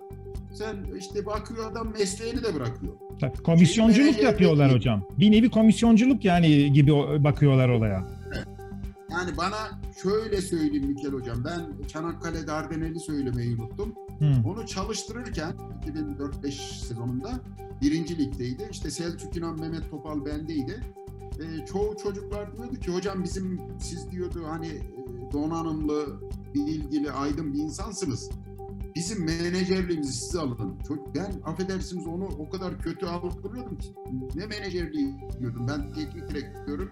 Sen 0.53 0.75
işte 0.99 1.25
bakıyor 1.25 1.71
adam 1.71 1.91
mesleğini 1.99 2.43
de 2.43 2.55
bırakıyor. 2.55 2.93
Tabii, 3.21 3.37
komisyonculuk 3.37 4.13
Çünkü 4.13 4.25
yapıyorlar 4.25 4.67
değil. 4.67 4.79
hocam. 4.79 5.03
Bir 5.19 5.31
nevi 5.31 5.49
komisyonculuk 5.49 6.25
yani 6.25 6.73
gibi 6.73 6.91
bakıyorlar 7.23 7.69
olaya. 7.69 8.07
Yani 9.11 9.37
bana 9.37 9.81
şöyle 10.03 10.41
söyleyeyim 10.41 10.87
Mikel 10.87 11.11
Hocam. 11.11 11.43
Ben 11.45 11.87
Çanakkale 11.87 12.47
Dardanel'i 12.47 12.99
söylemeyi 12.99 13.55
unuttum. 13.55 13.95
Hmm. 14.19 14.45
Onu 14.45 14.67
çalıştırırken 14.67 15.53
2004-5 16.43 16.51
sezonunda 16.87 17.31
birinci 17.81 18.17
ligdeydi. 18.17 18.67
İşte 18.71 18.91
Selçuk 18.91 19.37
İnan, 19.37 19.59
Mehmet 19.59 19.91
Topal 19.91 20.25
bendeydi. 20.25 20.83
E, 21.39 21.65
çoğu 21.65 21.95
çocuklar 22.03 22.57
diyordu 22.57 22.75
ki 22.75 22.91
hocam 22.91 23.23
bizim 23.23 23.61
siz 23.79 24.11
diyordu 24.11 24.43
hani 24.47 24.67
e, 24.67 24.81
donanımlı, 25.33 26.21
bilgili, 26.55 27.11
aydın 27.11 27.53
bir 27.53 27.59
insansınız. 27.59 28.29
Bizim 28.95 29.25
menajerliğimizi 29.25 30.13
size 30.13 30.39
alın. 30.39 30.73
Çok, 30.87 31.15
ben 31.15 31.31
affedersiniz 31.45 32.07
onu 32.07 32.25
o 32.25 32.49
kadar 32.49 32.81
kötü 32.81 33.05
algılıyordum 33.05 33.77
ki. 33.77 33.93
Ne 34.35 34.45
menajerliği 34.45 35.15
diyordum. 35.39 35.67
Ben 35.67 35.93
teknik 35.93 36.29
direktörüm. 36.29 36.91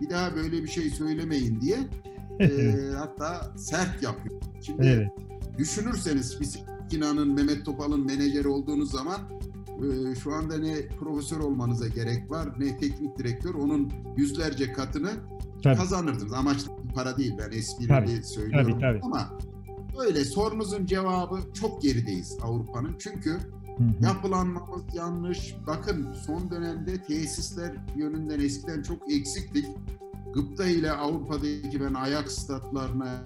Bir 0.00 0.10
daha 0.10 0.36
böyle 0.36 0.62
bir 0.62 0.68
şey 0.68 0.90
söylemeyin 0.90 1.60
diye. 1.60 1.78
e, 2.40 2.74
hatta 2.96 3.52
sert 3.56 4.02
yapıyor. 4.02 4.40
Şimdi 4.62 4.86
evet. 4.86 5.08
düşünürseniz 5.58 6.38
Kina'nın, 6.90 7.34
Mehmet 7.34 7.64
Topal'ın 7.64 8.06
menajeri 8.06 8.48
olduğunuz 8.48 8.90
zaman 8.90 9.20
e, 9.68 10.14
şu 10.14 10.34
anda 10.34 10.58
ne 10.58 10.86
profesör 11.00 11.40
olmanıza 11.40 11.88
gerek 11.88 12.30
var 12.30 12.48
ne 12.58 12.78
teknik 12.78 13.18
direktör. 13.18 13.54
Onun 13.54 13.92
yüzlerce 14.16 14.72
katını 14.72 15.10
tabii. 15.62 15.76
kazanırdınız. 15.76 16.32
Amaç 16.32 16.58
para 16.94 17.16
değil 17.16 17.32
ben 17.38 17.58
esprili 17.58 18.24
söylüyorum 18.24 18.72
tabii, 18.72 18.80
tabii. 18.80 19.00
ama 19.02 19.38
öyle 19.98 20.24
sorunuzun 20.24 20.86
cevabı 20.86 21.40
çok 21.54 21.82
gerideyiz 21.82 22.38
Avrupa'nın. 22.42 22.96
Çünkü 22.98 23.38
yapılanmamız 24.00 24.82
yanlış. 24.94 25.56
Bakın 25.66 26.12
son 26.26 26.50
dönemde 26.50 27.02
tesisler 27.02 27.72
yönünden 27.96 28.40
eskiden 28.40 28.82
çok 28.82 29.12
eksiktik. 29.12 29.66
Gıpta 30.34 30.66
ile 30.66 30.92
Avrupa'daki 30.92 31.80
ben 31.80 31.94
ayak 31.94 32.32
statlarına, 32.32 33.24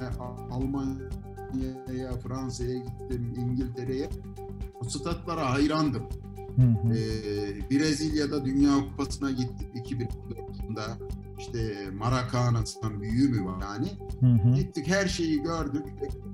Almanya'ya, 0.51 2.13
Fransa'ya 2.23 2.79
gittim, 2.79 3.35
İngiltere'ye. 3.37 4.09
O 4.81 4.85
statlara 4.85 5.53
hayrandım. 5.53 6.03
Hı 6.57 6.63
hı. 6.63 6.95
Ee, 6.95 7.71
Brezilya'da 7.71 8.45
Dünya 8.45 8.79
Kupası'na 8.79 9.31
gittik 9.31 9.69
2004'da. 9.75 10.99
İşte 11.39 11.91
Maracana'sından 11.91 13.01
büyüğü 13.01 13.29
mü 13.29 13.45
var 13.45 13.63
yani. 13.63 13.89
Hı 14.21 14.49
hı. 14.49 14.55
Gittik 14.55 14.89
her 14.89 15.07
şeyi 15.07 15.43
gördük 15.43 15.87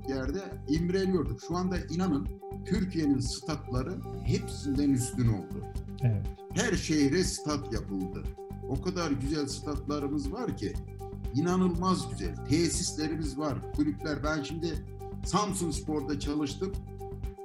yerde 0.09 0.41
imreniyorduk. 0.69 1.41
Şu 1.47 1.55
anda 1.57 1.77
inanın 1.89 2.27
Türkiye'nin 2.65 3.19
statları 3.19 3.99
hepsinden 4.23 4.89
üstün 4.89 5.27
oldu. 5.27 5.65
Evet. 6.01 6.25
Her 6.53 6.73
şehre 6.73 7.23
stat 7.23 7.73
yapıldı. 7.73 8.23
O 8.69 8.81
kadar 8.81 9.11
güzel 9.11 9.47
statlarımız 9.47 10.31
var 10.31 10.57
ki 10.57 10.73
inanılmaz 11.33 12.09
güzel. 12.09 12.35
Tesislerimiz 12.49 13.37
var, 13.37 13.73
kulüpler. 13.75 14.23
Ben 14.23 14.43
şimdi 14.43 14.73
Samsun 15.25 15.71
Spor'da 15.71 16.19
çalıştım. 16.19 16.71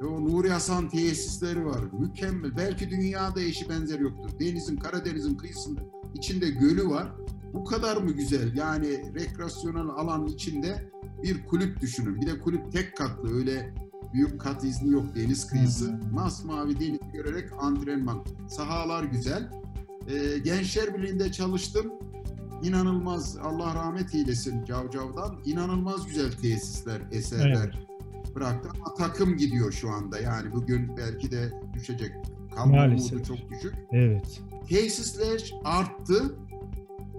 Ve 0.02 0.06
o 0.06 0.24
Nuri 0.24 0.50
Hasan 0.50 0.88
tesisleri 0.88 1.66
var. 1.66 1.80
Mükemmel. 1.98 2.56
Belki 2.56 2.90
dünyada 2.90 3.40
eşi 3.40 3.68
benzer 3.68 4.00
yoktur. 4.00 4.30
Denizin, 4.40 4.76
Karadeniz'in 4.76 5.34
kıyısında 5.34 5.80
içinde 6.14 6.50
gölü 6.50 6.88
var. 6.88 7.12
Bu 7.52 7.64
kadar 7.64 7.96
mı 7.96 8.12
güzel? 8.12 8.56
Yani 8.56 9.14
rekreasyonel 9.14 9.88
alan 9.88 10.26
içinde 10.26 10.90
bir 11.22 11.46
kulüp 11.46 11.80
düşünün. 11.80 12.20
Bir 12.20 12.26
de 12.26 12.38
kulüp 12.38 12.72
tek 12.72 12.96
katlı 12.96 13.36
öyle 13.36 13.74
büyük 14.12 14.40
kat 14.40 14.64
izni 14.64 14.92
yok 14.92 15.04
deniz 15.14 15.46
kıyısı. 15.46 15.88
Hmm. 15.88 16.14
Masmavi 16.14 16.80
deniz 16.80 17.12
görerek 17.12 17.48
antrenman. 17.60 18.24
Sahalar 18.48 19.04
güzel. 19.04 19.50
Ee, 20.08 20.38
Gençler 20.38 20.94
Birliği'nde 20.94 21.32
çalıştım. 21.32 21.92
İnanılmaz 22.62 23.36
Allah 23.36 23.74
rahmet 23.74 24.14
eylesin 24.14 24.64
Cavcav'dan. 24.64 25.40
İnanılmaz 25.44 26.06
güzel 26.06 26.32
tesisler, 26.32 27.00
eserler 27.12 27.70
evet. 27.74 28.34
bıraktı. 28.34 28.68
Ama 28.74 28.94
takım 28.94 29.36
gidiyor 29.36 29.72
şu 29.72 29.90
anda. 29.90 30.20
Yani 30.20 30.52
bugün 30.52 30.96
belki 30.96 31.30
de 31.30 31.52
düşecek. 31.74 32.12
Kalma 32.54 32.96
çok 32.98 33.50
düşük. 33.50 33.74
Evet. 33.92 34.40
Tesisler 34.68 35.54
arttı. 35.64 36.34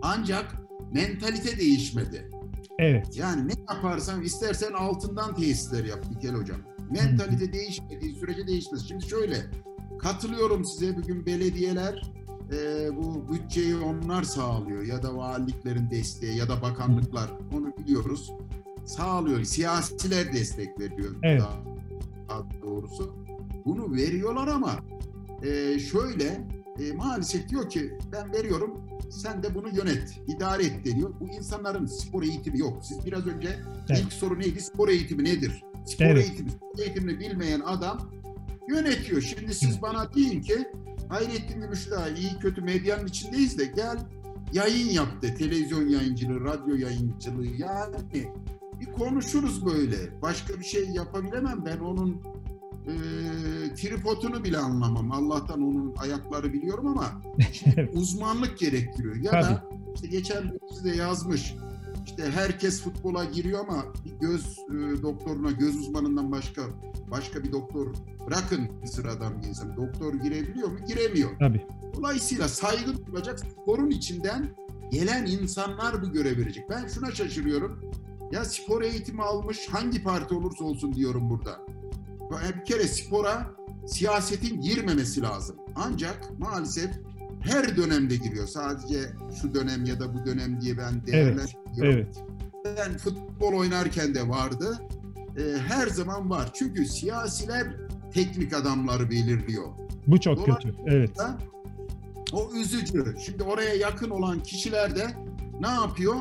Ancak 0.01 0.55
mentalite 0.93 1.57
değişmedi. 1.57 2.29
Evet. 2.79 3.17
Yani 3.17 3.47
ne 3.47 3.53
yaparsan 3.69 4.21
istersen 4.21 4.73
altından 4.73 5.35
tesisler 5.35 5.85
yap 5.85 6.05
Mikel 6.09 6.35
Hocam. 6.35 6.59
Mentalite 6.91 7.47
Hı. 7.47 7.53
değişmediği 7.53 8.15
sürece 8.15 8.47
değişmez. 8.47 8.87
Şimdi 8.87 9.09
şöyle 9.09 9.35
katılıyorum 9.99 10.65
size 10.65 10.97
bugün 10.97 11.25
belediyeler 11.25 12.11
e, 12.51 12.89
bu 12.97 13.33
bütçeyi 13.33 13.75
onlar 13.75 14.23
sağlıyor 14.23 14.83
ya 14.83 15.03
da 15.03 15.15
valiliklerin 15.15 15.89
desteği 15.89 16.37
ya 16.37 16.49
da 16.49 16.61
bakanlıklar 16.61 17.31
onu 17.53 17.73
biliyoruz 17.77 18.31
sağlıyor. 18.85 19.43
Siyasiler 19.43 20.33
destek 20.33 20.79
veriyor 20.79 21.15
evet. 21.23 21.41
daha, 21.41 21.63
daha 22.29 22.61
doğrusu. 22.61 23.15
Bunu 23.65 23.95
veriyorlar 23.95 24.47
ama 24.47 24.79
e, 25.43 25.79
şöyle 25.79 26.47
e, 26.79 26.91
maalesef 26.93 27.49
diyor 27.49 27.69
ki 27.69 27.93
ben 28.11 28.33
veriyorum 28.33 28.77
sen 29.09 29.43
de 29.43 29.55
bunu 29.55 29.69
yönet, 29.69 30.21
idare 30.27 30.63
et 30.63 30.85
deniyor. 30.85 31.13
Bu 31.19 31.27
insanların 31.27 31.85
spor 31.85 32.23
eğitimi 32.23 32.59
yok. 32.59 32.85
Siz 32.85 33.05
biraz 33.05 33.27
önce 33.27 33.59
evet. 33.89 34.01
ilk 34.05 34.13
soru 34.13 34.39
neydi? 34.39 34.61
Spor 34.61 34.89
eğitimi 34.89 35.23
nedir? 35.23 35.63
Spor 35.85 36.05
evet. 36.05 36.25
eğitimi, 36.25 36.51
spor 36.51 36.79
eğitimini 36.79 37.19
bilmeyen 37.19 37.59
adam 37.59 38.11
yönetiyor. 38.69 39.21
Şimdi 39.21 39.53
siz 39.53 39.81
bana 39.81 40.13
deyin 40.13 40.41
ki 40.41 40.67
Hayrettin 41.09 41.61
Gümüşdağ 41.61 42.09
iyi 42.09 42.39
kötü 42.39 42.61
medyanın 42.61 43.07
içindeyiz 43.07 43.57
de 43.57 43.65
gel 43.65 43.97
yayın 44.53 44.89
yap 44.89 45.21
de 45.21 45.35
televizyon 45.35 45.87
yayıncılığı, 45.87 46.43
radyo 46.43 46.75
yayıncılığı 46.75 47.45
yani 47.45 47.95
bir 48.79 48.85
konuşuruz 48.85 49.65
böyle. 49.65 50.21
Başka 50.21 50.59
bir 50.59 50.65
şey 50.65 50.89
yapabilemem 50.89 51.65
ben 51.65 51.77
onun 51.77 52.21
e, 52.89 53.75
tripodunu 53.75 54.43
bile 54.43 54.57
anlamam. 54.57 55.11
Allah'tan 55.11 55.61
onun 55.61 55.93
ayakları 55.95 56.53
biliyorum 56.53 56.87
ama 56.87 57.21
uzmanlık 57.93 58.59
gerektiriyor. 58.59 59.15
Ya 59.15 59.31
Tabii. 59.31 59.43
da 59.43 59.63
işte 59.95 60.07
geçen 60.07 60.59
size 60.73 60.95
yazmış 60.95 61.55
işte 62.05 62.31
herkes 62.31 62.81
futbola 62.81 63.25
giriyor 63.25 63.59
ama 63.59 63.85
bir 64.05 64.11
göz 64.11 64.59
e, 64.59 65.01
doktoruna, 65.01 65.51
göz 65.51 65.75
uzmanından 65.75 66.31
başka 66.31 66.61
başka 67.11 67.43
bir 67.43 67.51
doktor 67.51 67.93
bırakın 68.27 68.69
sıradan 68.85 69.41
bir 69.41 69.47
insan. 69.47 69.77
Doktor 69.77 70.13
girebiliyor 70.13 70.67
mu? 70.67 70.77
Giremiyor. 70.87 71.29
Tabii. 71.39 71.65
Dolayısıyla 71.95 72.47
saygı 72.47 73.05
duyulacak 73.05 73.39
sporun 73.39 73.89
içinden 73.89 74.49
gelen 74.91 75.25
insanlar 75.25 76.01
bu 76.01 76.11
görev 76.11 76.37
verecek. 76.37 76.69
Ben 76.69 76.87
şuna 76.87 77.11
şaşırıyorum. 77.11 77.91
Ya 78.31 78.45
spor 78.45 78.81
eğitimi 78.81 79.21
almış 79.23 79.67
hangi 79.67 80.03
parti 80.03 80.33
olursa 80.35 80.63
olsun 80.63 80.93
diyorum 80.93 81.29
burada. 81.29 81.65
Bir 82.31 82.65
kere 82.65 82.87
spora 82.87 83.47
siyasetin 83.87 84.61
girmemesi 84.61 85.21
lazım. 85.21 85.55
Ancak 85.75 86.39
maalesef 86.39 86.89
her 87.41 87.77
dönemde 87.77 88.15
giriyor. 88.15 88.47
Sadece 88.47 88.99
şu 89.41 89.53
dönem 89.53 89.85
ya 89.85 89.99
da 89.99 90.13
bu 90.13 90.25
dönem 90.25 90.61
diye 90.61 90.77
ben 90.77 91.05
değerlendiriyorum. 91.07 91.53
Evet, 91.81 92.07
evet. 92.65 92.77
Ben 92.77 92.97
futbol 92.97 93.53
oynarken 93.53 94.15
de 94.15 94.29
vardı. 94.29 94.79
Ee, 95.37 95.57
her 95.67 95.87
zaman 95.87 96.29
var. 96.29 96.49
Çünkü 96.53 96.85
siyasiler 96.85 97.67
teknik 98.13 98.53
adamları 98.53 99.09
belirliyor. 99.09 99.65
Bu 100.07 100.19
çok 100.19 100.45
kötü. 100.45 100.75
Evet. 100.85 101.11
O 102.33 102.51
üzücü. 102.55 103.15
Şimdi 103.25 103.43
oraya 103.43 103.73
yakın 103.73 104.09
olan 104.09 104.43
kişiler 104.43 104.95
de 104.95 105.07
ne 105.59 105.67
yapıyor? 105.67 106.15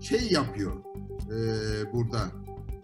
Şey 0.00 0.30
yapıyor 0.30 0.72
e, 1.26 1.38
burada. 1.92 2.18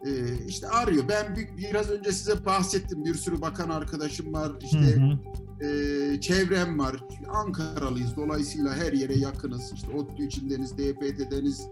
E, 0.07 0.11
işte 0.47 0.69
arıyor. 0.69 1.05
Ben 1.09 1.37
bir, 1.37 1.57
biraz 1.57 1.91
önce 1.91 2.13
size 2.13 2.47
bahsettim. 2.47 3.05
Bir 3.05 3.15
sürü 3.15 3.41
bakan 3.41 3.71
arkadaşım 3.71 4.33
var. 4.33 4.53
İşte 4.65 4.79
hı 4.79 5.01
hı. 5.01 5.19
E, 5.67 6.21
çevrem 6.21 6.79
var. 6.79 6.97
Ankaralıyız. 7.29 8.17
Dolayısıyla 8.17 8.75
her 8.75 8.93
yere 8.93 9.19
yakınız. 9.19 9.73
İşte 9.75 9.89
ODTÜ 9.97 10.27
içindeniz, 10.27 10.79
DPT'deniz, 10.79 11.69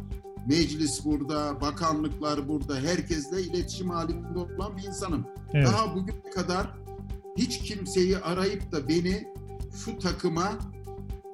meclis 0.47 1.05
burada, 1.05 1.61
bakanlıklar 1.61 2.49
burada. 2.49 2.77
Herkesle 2.77 3.43
iletişim 3.43 3.91
halinde 3.91 4.39
olan 4.39 4.77
bir 4.77 4.83
insanım. 4.83 5.27
Evet. 5.55 5.67
Daha 5.67 5.95
bugüne 5.97 6.31
kadar 6.35 6.75
hiç 7.37 7.59
kimseyi 7.59 8.19
arayıp 8.19 8.73
da 8.73 8.89
beni 8.89 9.29
şu 9.85 9.99
takıma 9.99 10.59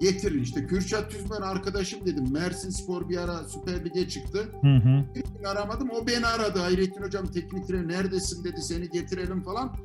getirin. 0.00 0.42
İşte 0.42 0.66
Kürşat 0.66 1.11
Tüzmen 1.11 1.40
arkadaşım 1.42 2.07
dedim. 2.07 2.33
Mersin 2.33 2.71
Spor 2.71 3.09
bir 3.09 3.16
ara 3.16 3.45
Süper 3.49 3.85
Lig'e 3.85 4.09
çıktı. 4.09 4.49
Hı 4.61 4.76
hı. 4.76 5.04
aramadım. 5.49 5.90
O 5.90 6.07
beni 6.07 6.26
aradı. 6.26 6.59
Hayrettin 6.59 7.02
Hocam 7.02 7.26
teknik 7.26 7.69
direktör 7.69 7.88
neredesin 7.88 8.45
dedi. 8.45 8.62
Seni 8.62 8.90
getirelim 8.90 9.42
falan. 9.42 9.76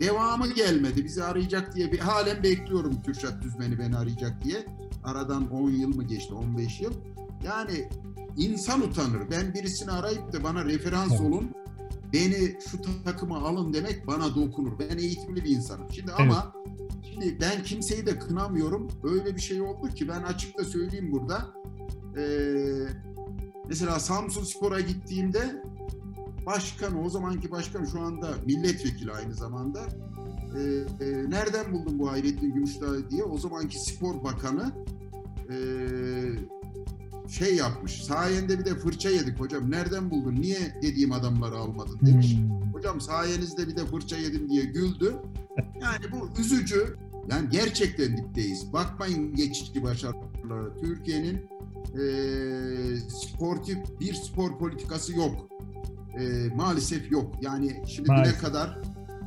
Devamı 0.00 0.48
gelmedi. 0.48 1.04
Bizi 1.04 1.24
arayacak 1.24 1.74
diye. 1.74 1.92
Bir, 1.92 1.98
halen 1.98 2.42
bekliyorum 2.42 3.02
Kürşat 3.02 3.42
Tüzmen'i 3.42 3.78
beni 3.78 3.96
arayacak 3.96 4.44
diye. 4.44 4.66
Aradan 5.04 5.50
10 5.50 5.70
yıl 5.70 5.96
mı 5.96 6.04
geçti? 6.04 6.34
15 6.34 6.80
yıl. 6.80 6.92
Yani 7.44 7.88
insan 8.36 8.80
utanır. 8.80 9.30
Ben 9.30 9.54
birisini 9.54 9.90
arayıp 9.90 10.32
da 10.32 10.44
bana 10.44 10.64
referans 10.64 11.10
evet. 11.10 11.20
olun. 11.20 11.50
Beni 12.12 12.58
şu 12.70 12.78
takıma 13.04 13.38
alın 13.38 13.72
demek 13.72 14.06
bana 14.06 14.34
dokunur. 14.34 14.78
Ben 14.78 14.98
eğitimli 14.98 15.44
bir 15.44 15.50
insanım. 15.50 15.86
Şimdi 15.92 16.10
evet. 16.10 16.20
ama 16.20 16.52
Şimdi 17.18 17.40
ben 17.40 17.62
kimseyi 17.62 18.06
de 18.06 18.18
kınamıyorum. 18.18 18.88
Öyle 19.02 19.36
bir 19.36 19.40
şey 19.40 19.60
oldu 19.60 19.88
ki 19.88 20.08
ben 20.08 20.22
açıkta 20.22 20.64
söyleyeyim 20.64 21.12
burada. 21.12 21.54
Ee, 22.16 22.86
mesela 23.68 24.00
Samsun 24.00 24.44
Spor'a 24.44 24.80
gittiğimde 24.80 25.62
başkan, 26.46 27.04
o 27.04 27.10
zamanki 27.10 27.50
başkan 27.50 27.84
şu 27.84 28.00
anda 28.00 28.28
milletvekili 28.46 29.12
aynı 29.12 29.34
zamanda. 29.34 29.80
Ee, 30.56 30.60
e, 31.04 31.30
nereden 31.30 31.72
buldun 31.72 31.98
bu 31.98 32.10
Hayrettin 32.10 32.54
Gümüşdağ 32.54 33.10
diye 33.10 33.24
o 33.24 33.38
zamanki 33.38 33.80
spor 33.80 34.24
bakanı 34.24 34.72
e, 35.50 35.56
şey 37.28 37.56
yapmış. 37.56 38.02
Sayende 38.04 38.58
bir 38.58 38.64
de 38.64 38.74
fırça 38.74 39.10
yedik 39.10 39.40
hocam. 39.40 39.70
Nereden 39.70 40.10
buldun? 40.10 40.36
Niye 40.36 40.58
dediğim 40.82 41.12
adamları 41.12 41.56
almadın 41.56 41.98
demiş. 42.06 42.36
Hmm. 42.36 42.72
Hocam 42.72 43.00
sayenizde 43.00 43.68
bir 43.68 43.76
de 43.76 43.86
fırça 43.86 44.16
yedim 44.16 44.50
diye 44.50 44.64
güldü. 44.64 45.14
Yani 45.58 46.12
bu 46.12 46.40
üzücü. 46.40 46.96
Yani 47.30 47.48
gerçekten 47.50 48.16
dipteyiz. 48.16 48.72
Bakmayın 48.72 49.34
geçici 49.34 49.82
başarılara. 49.82 50.76
Türkiye'nin 50.80 51.48
e, 51.94 52.02
sportif 53.08 53.78
bir 54.00 54.14
spor 54.14 54.58
politikası 54.58 55.16
yok. 55.16 55.48
E, 56.20 56.48
maalesef 56.54 57.12
yok. 57.12 57.34
Yani 57.40 57.82
şimdi 57.86 58.10
ne 58.10 58.32
kadar 58.32 58.78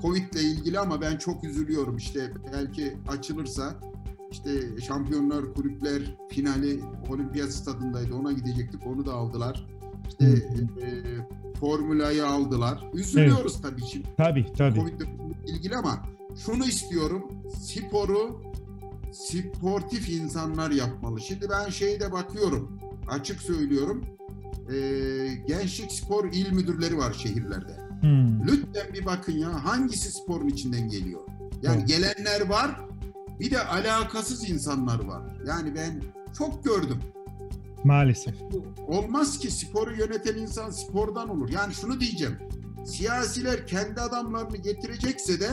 Covid 0.02 0.34
ile 0.34 0.42
ilgili 0.42 0.80
ama 0.80 1.02
ben 1.02 1.18
çok 1.18 1.44
üzülüyorum. 1.44 1.98
İşte 1.98 2.32
belki 2.54 2.98
açılırsa 3.08 3.91
işte 4.32 4.82
Şampiyonlar 4.82 5.54
Kulüpler 5.54 6.16
finali 6.30 6.80
olimpiyat 7.10 7.52
stadındaydı. 7.52 8.16
Ona 8.16 8.32
gidecektik. 8.32 8.88
Onu 8.88 9.06
da 9.06 9.14
aldılar. 9.14 9.68
İşte 10.10 10.26
e, 10.26 10.88
formülayı 11.60 12.28
aldılar. 12.28 12.90
Üzülüyoruz 12.94 13.54
evet. 13.54 13.64
tabii 13.64 13.90
şimdi. 13.92 14.08
Tabii 14.18 14.54
tabii. 14.58 14.80
Covid 14.80 15.00
ile 15.02 15.10
ilgili 15.46 15.76
ama 15.76 16.06
şunu 16.46 16.66
istiyorum. 16.66 17.24
Sporu 17.60 18.42
sportif 19.12 20.10
insanlar 20.10 20.72
yapmalı. 20.72 21.22
Şimdi 21.22 21.50
ben 21.50 21.70
şeyde 21.70 22.12
bakıyorum. 22.12 22.80
Açık 23.10 23.42
söylüyorum. 23.42 24.06
E, 24.74 24.78
gençlik 25.48 25.92
spor 25.92 26.26
il 26.34 26.52
müdürleri 26.52 26.98
var 26.98 27.14
şehirlerde. 27.14 27.78
Hmm. 28.02 28.48
Lütfen 28.48 28.94
bir 28.94 29.06
bakın 29.06 29.34
ya 29.34 29.66
hangisi 29.66 30.12
sporun 30.12 30.48
içinden 30.48 30.90
geliyor. 30.90 31.22
Yani 31.62 31.78
evet. 31.78 31.88
gelenler 31.88 32.50
var 32.50 32.91
bir 33.42 33.52
de 33.52 33.64
alakasız 33.64 34.50
insanlar 34.50 35.04
var. 35.04 35.22
Yani 35.48 35.76
ben 35.76 36.02
çok 36.38 36.64
gördüm. 36.64 37.00
Maalesef. 37.84 38.36
Olmaz 38.88 39.40
ki 39.40 39.52
sporu 39.52 39.96
yöneten 39.96 40.38
insan 40.38 40.70
spordan 40.70 41.30
olur. 41.30 41.50
Yani 41.50 41.74
şunu 41.74 42.00
diyeceğim. 42.00 42.38
Siyasiler 42.86 43.68
kendi 43.68 44.02
adamlarını 44.02 44.58
getirecekse 44.58 45.40
de 45.40 45.50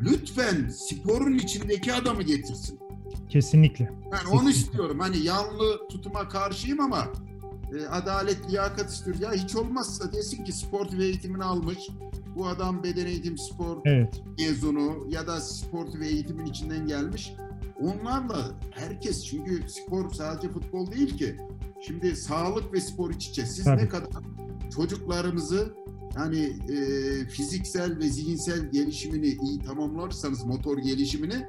lütfen 0.00 0.68
sporun 0.68 1.34
içindeki 1.38 1.92
adamı 1.94 2.22
getirsin. 2.22 2.78
Kesinlikle. 3.28 3.84
Yani 3.84 4.10
Kesinlikle. 4.10 4.38
onu 4.38 4.50
istiyorum. 4.50 4.98
Hani 5.00 5.18
yanlı 5.18 5.88
tutuma 5.88 6.28
karşıyım 6.28 6.80
ama 6.80 7.08
e, 7.78 7.86
adalet, 7.86 8.50
liyakat 8.50 8.90
istiyor. 8.90 9.16
Ya 9.20 9.32
hiç 9.32 9.56
olmazsa 9.56 10.12
desin 10.12 10.44
ki 10.44 10.52
spor 10.52 10.86
ve 10.98 11.04
eğitimini 11.04 11.44
almış. 11.44 11.88
Bu 12.36 12.46
adam 12.46 12.82
beden 12.82 13.06
eğitim 13.06 13.38
spor 13.38 13.76
evet. 13.84 14.22
mezunu 14.38 15.06
ya 15.08 15.26
da 15.26 15.40
spor 15.40 16.00
ve 16.00 16.08
eğitimin 16.08 16.46
içinden 16.46 16.86
gelmiş. 16.86 17.32
Onlarla 17.80 18.50
herkes 18.70 19.24
çünkü 19.24 19.68
spor 19.68 20.10
sadece 20.10 20.48
futbol 20.48 20.92
değil 20.92 21.16
ki. 21.16 21.36
Şimdi 21.86 22.16
sağlık 22.16 22.72
ve 22.72 22.80
spor 22.80 23.10
iç 23.10 23.28
içe. 23.28 23.46
Siz 23.46 23.64
Tabii. 23.64 23.82
ne 23.82 23.88
kadar 23.88 24.22
çocuklarımızı 24.74 25.74
yani 26.16 26.58
e, 26.68 26.78
fiziksel 27.28 27.98
ve 27.98 28.08
zihinsel 28.08 28.70
gelişimini 28.70 29.26
iyi 29.26 29.58
tamamlarsanız 29.58 30.44
motor 30.44 30.78
gelişimini 30.78 31.46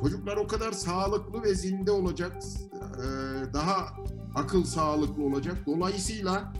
çocuklar 0.00 0.36
o 0.36 0.46
kadar 0.46 0.72
sağlıklı 0.72 1.42
ve 1.42 1.54
zinde 1.54 1.90
olacak. 1.90 2.36
E, 2.74 3.04
daha 3.52 3.86
akıl 4.34 4.64
sağlıklı 4.64 5.24
olacak. 5.24 5.56
Dolayısıyla 5.66 6.52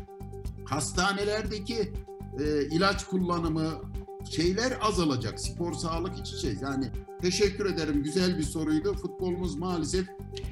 hastanelerdeki 0.65 1.93
e, 2.41 2.67
ilaç 2.67 3.05
kullanımı 3.05 3.71
şeyler 4.31 4.79
azalacak. 4.81 5.41
Spor, 5.41 5.73
sağlık 5.73 6.19
iç 6.19 6.33
içe. 6.33 6.55
Yani 6.63 6.91
teşekkür 7.23 7.67
ederim. 7.75 8.03
Güzel 8.03 8.39
bir 8.39 8.43
soruydu. 8.43 8.95
Futbolumuz 8.95 9.57
maalesef 9.57 10.07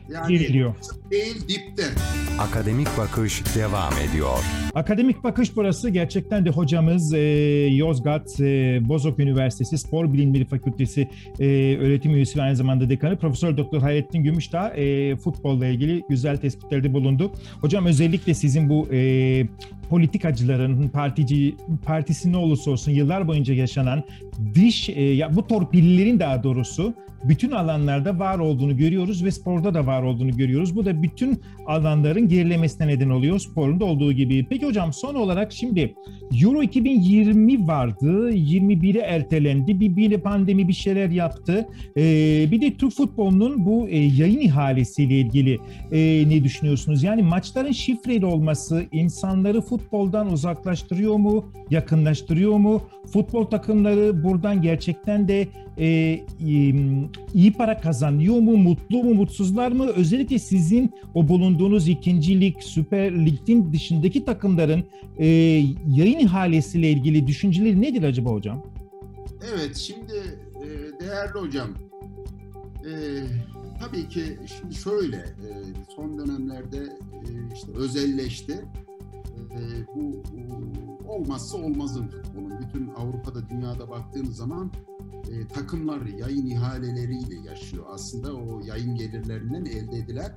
yani 0.08 0.28
Giriliyor. 0.38 0.74
değil 1.10 1.48
dipte. 1.48 1.82
Akademik 2.38 2.88
Bakış 2.98 3.42
devam 3.56 3.92
ediyor. 4.10 4.38
Akademik 4.74 5.24
Bakış 5.24 5.56
burası. 5.56 5.90
Gerçekten 5.90 6.44
de 6.44 6.50
hocamız 6.50 7.14
e, 7.14 7.18
Yozgat 7.74 8.40
e, 8.40 8.78
Bozok 8.88 9.18
Üniversitesi 9.18 9.78
Spor 9.78 10.12
Bilimleri 10.12 10.44
Fakültesi 10.44 11.08
e, 11.40 11.76
öğretim 11.80 12.14
üyesi 12.14 12.38
ve 12.38 12.42
aynı 12.42 12.56
zamanda 12.56 12.88
dekanı 12.88 13.18
Profesör 13.18 13.56
Doktor 13.56 13.80
Hayrettin 13.80 14.22
Gümüşdağ 14.22 14.68
e, 14.68 15.16
futbolla 15.16 15.66
ilgili 15.66 16.02
güzel 16.08 16.36
tespitlerde 16.36 16.92
bulundu. 16.92 17.32
Hocam 17.60 17.86
özellikle 17.86 18.34
sizin 18.34 18.68
bu 18.68 18.88
e, 18.92 19.46
politikacıların 19.90 20.88
partici 20.88 21.56
partisi 21.84 22.32
ne 22.32 22.36
olursa 22.36 22.70
olsun 22.70 22.92
yıllar 22.92 23.28
boyunca 23.28 23.54
yaşanan 23.54 24.04
dış 24.54 24.88
e, 24.88 25.02
ya 25.02 25.36
bu 25.36 25.46
torpillerin 25.46 26.20
daha 26.20 26.42
doğrusu 26.42 26.59
bütün 27.24 27.50
alanlarda 27.50 28.18
var 28.18 28.38
olduğunu 28.38 28.76
görüyoruz 28.76 29.24
ve 29.24 29.30
sporda 29.30 29.74
da 29.74 29.86
var 29.86 30.02
olduğunu 30.02 30.36
görüyoruz. 30.36 30.76
Bu 30.76 30.84
da 30.84 31.02
bütün 31.02 31.40
alanların 31.66 32.28
gerilemesine 32.28 32.86
neden 32.86 33.10
oluyor 33.10 33.38
sporun 33.38 33.80
da 33.80 33.84
olduğu 33.84 34.12
gibi. 34.12 34.46
Peki 34.50 34.66
hocam 34.66 34.92
son 34.92 35.14
olarak 35.14 35.52
şimdi 35.52 35.94
Euro 36.42 36.62
2020 36.62 37.68
vardı. 37.68 38.30
21'e 38.30 39.00
ertelendi. 39.00 39.80
Bir, 39.80 39.96
bir 39.96 40.18
pandemi 40.18 40.68
bir 40.68 40.72
şeyler 40.72 41.10
yaptı. 41.10 41.68
Ee, 41.96 42.00
bir 42.50 42.60
de 42.60 42.74
Türk 42.74 42.92
futbolunun 42.92 43.66
bu 43.66 43.88
e, 43.88 43.98
yayın 43.98 44.40
ihalesiyle 44.40 45.14
ilgili 45.20 45.58
e, 45.92 46.28
ne 46.28 46.44
düşünüyorsunuz? 46.44 47.02
Yani 47.02 47.22
maçların 47.22 47.72
şifreli 47.72 48.26
olması 48.26 48.84
insanları 48.92 49.60
futboldan 49.60 50.32
uzaklaştırıyor 50.32 51.16
mu? 51.16 51.52
Yakınlaştırıyor 51.70 52.56
mu? 52.56 52.82
Futbol 53.12 53.44
takımları 53.44 54.24
buradan 54.24 54.62
gerçekten 54.62 55.28
de 55.28 55.48
e, 55.78 56.20
iyi 57.34 57.52
para 57.52 57.80
kazanıyor 57.80 58.38
mu, 58.40 58.56
mutlu 58.56 59.04
mu, 59.04 59.14
mutsuzlar 59.14 59.72
mı? 59.72 59.86
Özellikle 59.86 60.38
sizin 60.38 60.90
o 61.14 61.28
bulunduğunuz 61.28 61.88
ikinci 61.88 62.40
lig, 62.40 62.56
Süper 62.60 63.26
Lig'in 63.26 63.72
dışındaki 63.72 64.24
takımların 64.24 64.84
e, 65.18 65.26
yayın 65.88 66.18
ihalesiyle 66.18 66.90
ilgili 66.90 67.26
düşünceleri 67.26 67.82
nedir 67.82 68.02
acaba 68.02 68.30
hocam? 68.30 68.62
Evet, 69.54 69.76
şimdi 69.76 70.14
e, 70.62 70.66
değerli 71.00 71.40
hocam, 71.40 71.68
e, 72.84 72.92
tabii 73.80 74.08
ki 74.08 74.22
şimdi 74.58 74.74
şöyle, 74.74 75.16
e, 75.16 75.48
son 75.96 76.18
dönemlerde 76.18 76.78
e, 76.78 77.28
işte 77.54 77.72
özelleşti. 77.76 78.64
E, 79.50 79.60
bu 79.94 80.22
olmazsa 81.08 81.58
olmazın 81.58 82.06
futbolun. 82.06 82.52
Bütün 82.60 82.88
Avrupa'da, 82.96 83.50
dünyada 83.50 83.88
baktığınız 83.90 84.36
zaman 84.36 84.70
e, 85.30 85.48
takımlar 85.48 86.06
yayın 86.06 86.46
ihaleleriyle 86.46 87.48
yaşıyor. 87.48 87.84
Aslında 87.88 88.34
o 88.34 88.60
yayın 88.64 88.94
gelirlerinden 88.94 89.64
elde 89.64 89.98
edilen 89.98 90.32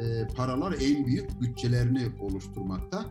e, 0.00 0.26
paralar 0.36 0.74
en 0.80 1.06
büyük 1.06 1.40
bütçelerini 1.40 2.02
oluşturmakta. 2.20 3.06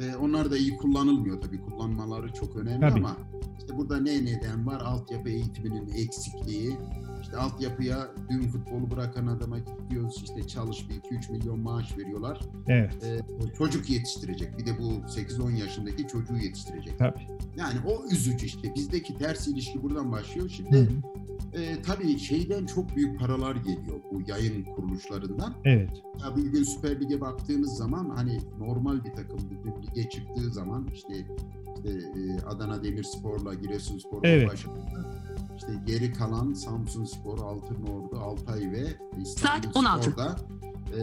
E, 0.00 0.16
onlar 0.16 0.50
da 0.50 0.56
iyi 0.56 0.76
kullanılmıyor 0.76 1.40
tabii. 1.40 1.60
Kullanmaları 1.60 2.32
çok 2.32 2.56
önemli 2.56 2.80
tabii. 2.80 2.98
ama 2.98 3.16
işte 3.58 3.76
burada 3.76 4.00
ne 4.00 4.24
neden 4.24 4.66
var? 4.66 4.80
Altyapı 4.80 5.28
eğitiminin 5.28 5.88
eksikliği, 5.88 6.76
İşte 7.30 7.40
altyapıya 7.40 8.08
dün 8.30 8.42
futbolu 8.42 8.90
bırakan 8.90 9.26
adama 9.26 9.58
gidiyoruz 9.58 10.22
işte 10.24 10.48
çalış 10.48 10.88
bir 10.88 10.94
2-3 10.94 11.32
milyon 11.32 11.60
maaş 11.60 11.98
veriyorlar. 11.98 12.40
Evet. 12.68 13.04
Ee, 13.04 13.20
çocuk 13.58 13.90
yetiştirecek. 13.90 14.58
Bir 14.58 14.66
de 14.66 14.78
bu 14.78 14.90
8-10 14.90 15.52
yaşındaki 15.56 16.08
çocuğu 16.08 16.36
yetiştirecek. 16.36 16.98
Tabii. 16.98 17.26
Yani 17.56 17.74
o 17.86 18.12
üzücü 18.12 18.46
işte. 18.46 18.74
Bizdeki 18.74 19.18
ters 19.18 19.48
ilişki 19.48 19.82
buradan 19.82 20.12
başlıyor. 20.12 20.48
Şimdi 20.48 20.76
Hı. 20.76 20.88
E, 21.54 21.82
tabii 21.82 22.18
şeyden 22.18 22.66
çok 22.66 22.96
büyük 22.96 23.20
paralar 23.20 23.56
geliyor 23.56 24.00
bu 24.12 24.22
yayın 24.26 24.64
kuruluşlarından. 24.64 25.54
Evet. 25.64 25.90
Ya 26.24 26.36
bugün 26.36 26.62
Süper 26.62 27.00
Lig'e 27.00 27.20
baktığınız 27.20 27.76
zaman 27.76 28.08
hani 28.16 28.38
normal 28.58 29.04
bir 29.04 29.12
takım 29.12 29.38
bugün 29.50 29.82
lige 29.82 30.08
çıktığı 30.08 30.50
zaman 30.50 30.88
işte, 30.94 31.14
işte 31.76 31.98
e, 31.98 32.40
Adana 32.46 32.84
Demirspor'la 32.84 33.54
Giresunspor'la 33.54 34.28
Evet. 34.28 34.48
başladı. 34.48 34.80
İşte 35.56 35.72
geri 35.86 36.12
kalan 36.12 36.52
Samsun 36.52 37.04
Spor, 37.04 37.38
Altınordu, 37.38 38.16
Altay 38.18 38.70
ve 38.70 38.84
Saat 39.24 39.64
İstanbul 39.64 39.78
16. 39.78 40.10
Spor'da 40.10 40.36
e, 40.98 41.02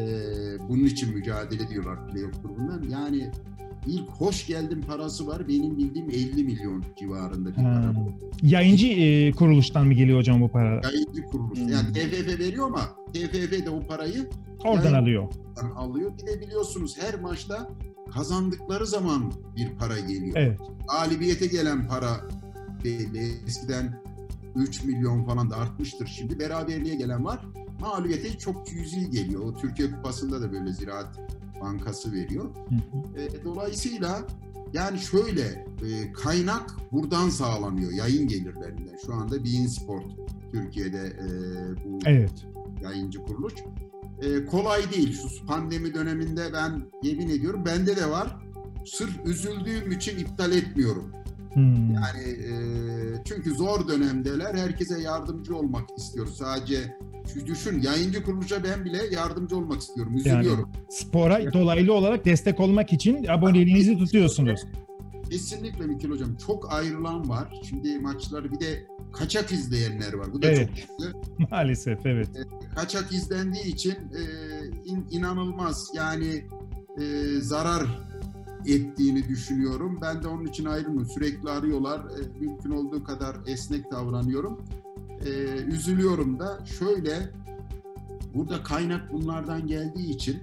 bunun 0.70 0.84
için 0.84 1.14
mücadele 1.16 1.64
ediyorlar 1.64 2.08
playoff 2.08 2.44
grubundan. 2.44 2.84
Yani 2.90 3.32
ilk 3.88 4.10
hoş 4.10 4.48
geldin 4.48 4.82
parası 4.82 5.28
var. 5.28 5.48
Benim 5.48 5.78
bildiğim 5.78 6.10
50 6.10 6.44
milyon 6.44 6.84
civarında 7.00 7.50
bir 7.50 7.62
Ha. 7.62 7.74
para 7.74 7.96
bu. 7.96 8.12
Yayıncı 8.44 8.88
e, 8.88 9.32
kuruluştan 9.32 9.88
mı 9.88 9.94
geliyor 9.94 10.20
hocam 10.20 10.42
bu 10.42 10.50
para? 10.52 10.82
Yayıncı 10.84 11.22
kuruluş. 11.32 11.60
Hmm. 11.60 11.68
Yani 11.70 11.94
TFF 11.94 12.40
veriyor 12.40 12.66
ama 12.68 12.82
TFF 13.14 13.66
de 13.66 13.70
o 13.70 13.80
parayı 13.88 14.30
Oradan 14.66 14.94
alıyor. 14.94 15.24
alıyor. 15.76 16.12
Bir 16.22 16.28
de 16.28 16.42
biliyorsunuz 16.42 16.98
her 17.02 17.20
maçta 17.22 17.70
kazandıkları 18.14 18.88
zaman 18.88 19.34
bir 19.56 19.70
para 19.80 20.00
geliyor. 20.00 20.34
Evet. 20.38 20.60
Galibiyete 20.92 21.48
gelen 21.48 21.88
para 21.88 22.10
belli. 22.84 23.32
Eskiden 23.48 24.02
3 24.56 24.84
milyon 24.84 25.24
falan 25.24 25.50
da 25.50 25.56
artmıştır 25.58 26.08
şimdi. 26.08 26.40
Beraberliğe 26.40 26.96
gelen 26.96 27.26
var. 27.26 27.40
Mağlubiyete 27.80 28.38
çok 28.38 28.68
cüzi 28.68 29.10
geliyor. 29.12 29.42
O 29.44 29.54
Türkiye 29.54 29.92
Kupası'nda 29.92 30.42
da 30.42 30.52
böyle 30.52 30.74
Ziraat 30.74 31.20
Bankası 31.62 32.12
veriyor. 32.12 32.46
Hı 32.46 32.76
hı. 32.76 33.22
E, 33.22 33.44
dolayısıyla 33.44 34.28
yani 34.74 35.00
şöyle 35.00 35.42
e, 35.88 36.12
kaynak 36.14 36.72
buradan 36.92 37.30
sağlanıyor 37.30 37.92
yayın 37.92 38.28
gelirlerinden. 38.28 38.98
Şu 39.06 39.14
anda 39.14 39.44
Bein 39.44 39.68
Sport 39.68 40.06
Türkiye'de 40.52 40.98
e, 41.08 41.28
bu 41.86 42.00
Evet. 42.06 42.46
yayıncı 42.84 43.20
kuruluş. 43.20 43.54
E, 44.22 44.46
kolay 44.46 44.92
değil. 44.92 45.18
Şu 45.22 45.46
pandemi 45.46 45.94
döneminde 45.94 46.54
ben 46.54 46.82
yemin 47.04 47.30
ediyorum 47.30 47.64
bende 47.66 47.96
de 47.96 48.10
var. 48.10 48.38
Sırf 48.86 49.26
üzüldüğüm 49.26 49.92
için 49.92 50.18
iptal 50.18 50.52
etmiyorum. 50.52 51.12
Hmm. 51.54 51.94
Yani 51.94 52.30
e, 52.30 52.54
çünkü 53.26 53.56
zor 53.56 53.88
dönemdeler. 53.88 54.56
Herkese 54.56 55.02
yardımcı 55.02 55.56
olmak 55.56 55.90
istiyoruz. 55.98 56.38
Sadece 56.38 56.98
şu 57.34 57.46
düşün 57.46 57.82
yayıncı 57.82 58.24
kuruluşa 58.24 58.64
ben 58.64 58.86
bile 58.86 59.02
yardımcı 59.12 59.58
olmak 59.58 59.82
istiyorum. 59.82 60.16
Üzülüyorum. 60.18 60.70
Spora 60.90 61.54
dolaylı 61.54 61.94
olarak 61.94 62.26
destek 62.26 62.60
olmak 62.60 62.94
için 62.94 63.26
aboneliğinizi 63.28 63.98
tutuyorsunuz. 63.98 64.62
Kesinlikle 65.30 65.86
Mikil 65.86 66.10
Hocam. 66.10 66.36
Çok 66.36 66.74
ayrılan 66.74 67.30
var. 67.30 67.62
Şimdi 67.70 68.00
maçları 68.00 68.52
bir 68.52 68.60
de 68.60 68.88
kaçak 69.14 69.52
izleyenler 69.52 70.14
var. 70.14 70.34
Bu 70.34 70.42
da 70.42 70.48
Evet. 70.48 70.70
çok 70.88 70.98
kötü. 70.98 71.14
Maalesef 71.52 72.06
evet. 72.06 72.30
kaçak 72.76 73.12
izlendiği 73.12 73.66
için 73.66 73.92
e, 73.92 74.22
in- 74.86 75.08
inanılmaz 75.12 75.92
yani 75.96 76.46
e, 77.02 77.04
zarar 77.42 78.07
ettiğini 78.66 79.28
düşünüyorum. 79.28 80.00
Ben 80.02 80.24
de 80.24 80.28
onun 80.28 80.46
için 80.46 80.66
ayrılmıyorum. 80.66 81.10
Sürekli 81.10 81.50
arıyorlar. 81.50 82.00
E, 82.00 82.40
mümkün 82.40 82.72
olduğu 82.72 83.04
kadar 83.04 83.36
esnek 83.48 83.92
davranıyorum. 83.92 84.62
E, 85.26 85.30
üzülüyorum 85.62 86.40
da 86.40 86.66
şöyle 86.66 87.30
burada 88.34 88.64
kaynak 88.64 89.14
bunlardan 89.14 89.68
geldiği 89.68 90.10
için 90.10 90.40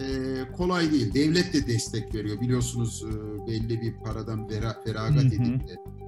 e, 0.00 0.06
kolay 0.52 0.92
değil. 0.92 1.14
Devlet 1.14 1.54
de 1.54 1.66
destek 1.66 2.14
veriyor. 2.14 2.40
Biliyorsunuz 2.40 3.04
e, 3.04 3.46
belli 3.46 3.80
bir 3.80 3.94
paradan 3.94 4.50
vera, 4.50 4.76
feragat 4.84 5.24
de 5.24 5.58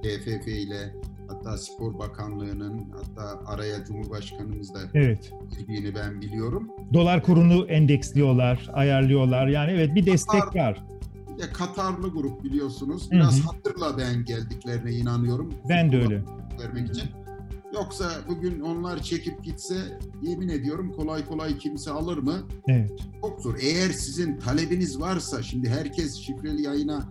TFF 0.03 0.47
ile 0.47 0.93
hatta 1.27 1.57
Spor 1.57 1.99
Bakanlığı'nın 1.99 2.85
hatta 2.91 3.39
araya 3.45 3.85
Cumhurbaşkanımız 3.85 4.73
da 4.73 4.79
Evet. 4.93 5.33
girdiğini 5.57 5.95
ben 5.95 6.21
biliyorum. 6.21 6.67
Dolar 6.93 7.23
kurunu 7.23 7.65
endeksliyorlar, 7.65 8.69
ayarlıyorlar. 8.73 9.47
Yani 9.47 9.71
evet 9.71 9.95
bir 9.95 10.05
destek 10.05 10.55
var. 10.55 10.83
De 11.41 11.53
Katarlı 11.53 12.09
grup 12.09 12.43
biliyorsunuz. 12.43 13.11
Biraz 13.11 13.39
hı. 13.39 13.43
hatırla 13.43 13.97
ben 13.97 14.25
geldiklerine 14.25 14.91
inanıyorum. 14.91 15.53
Ben 15.69 15.91
de 15.91 15.97
öyle. 15.97 16.23
Vermek 16.59 16.89
için. 16.89 17.09
Yoksa 17.73 18.11
bugün 18.29 18.59
onlar 18.59 19.01
çekip 19.01 19.43
gitse 19.43 19.99
yemin 20.21 20.49
ediyorum 20.49 20.91
kolay 20.91 21.25
kolay 21.25 21.57
kimse 21.57 21.91
alır 21.91 22.17
mı? 22.17 22.37
Evet. 22.67 22.91
Çok 23.21 23.41
zor. 23.41 23.55
Eğer 23.61 23.89
sizin 23.89 24.37
talebiniz 24.37 24.99
varsa 24.99 25.43
şimdi 25.43 25.69
herkes 25.69 26.15
şifreli 26.15 26.61
yayına 26.61 27.09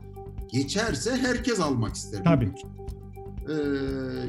geçerse 0.49 1.17
herkes 1.17 1.61
almak 1.61 1.95
ister. 1.95 2.25
Tabii. 2.25 2.53
Ee, 3.49 3.53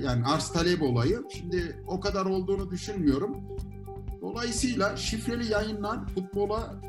yani 0.04 0.26
arz 0.26 0.50
talep 0.52 0.82
olayı. 0.82 1.24
Şimdi 1.34 1.84
o 1.88 2.00
kadar 2.00 2.26
olduğunu 2.26 2.72
düşünmüyorum. 2.72 3.38
Dolayısıyla 4.22 4.98
şifreli 4.98 5.52
yayınlar 5.52 6.08
futbola 6.08 6.82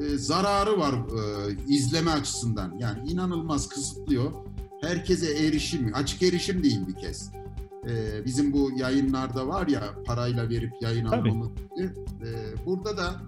e, 0.00 0.16
zararı 0.16 0.78
var 0.78 0.94
e, 0.94 1.52
izleme 1.68 2.10
açısından. 2.10 2.74
Yani 2.78 3.10
inanılmaz 3.10 3.68
kısıtlıyor. 3.68 4.32
Herkese 4.80 5.46
erişim, 5.46 5.90
açık 5.94 6.22
erişim 6.22 6.62
değil 6.62 6.80
bir 6.88 6.94
kez. 6.94 7.32
Ee, 7.86 8.24
bizim 8.24 8.52
bu 8.52 8.70
yayınlarda 8.76 9.46
var 9.46 9.66
ya 9.66 9.82
parayla 10.06 10.48
verip 10.48 10.72
yayın 10.80 11.04
almamız. 11.04 11.48
Ee, 11.78 11.86
burada 12.66 12.96
da 12.96 13.22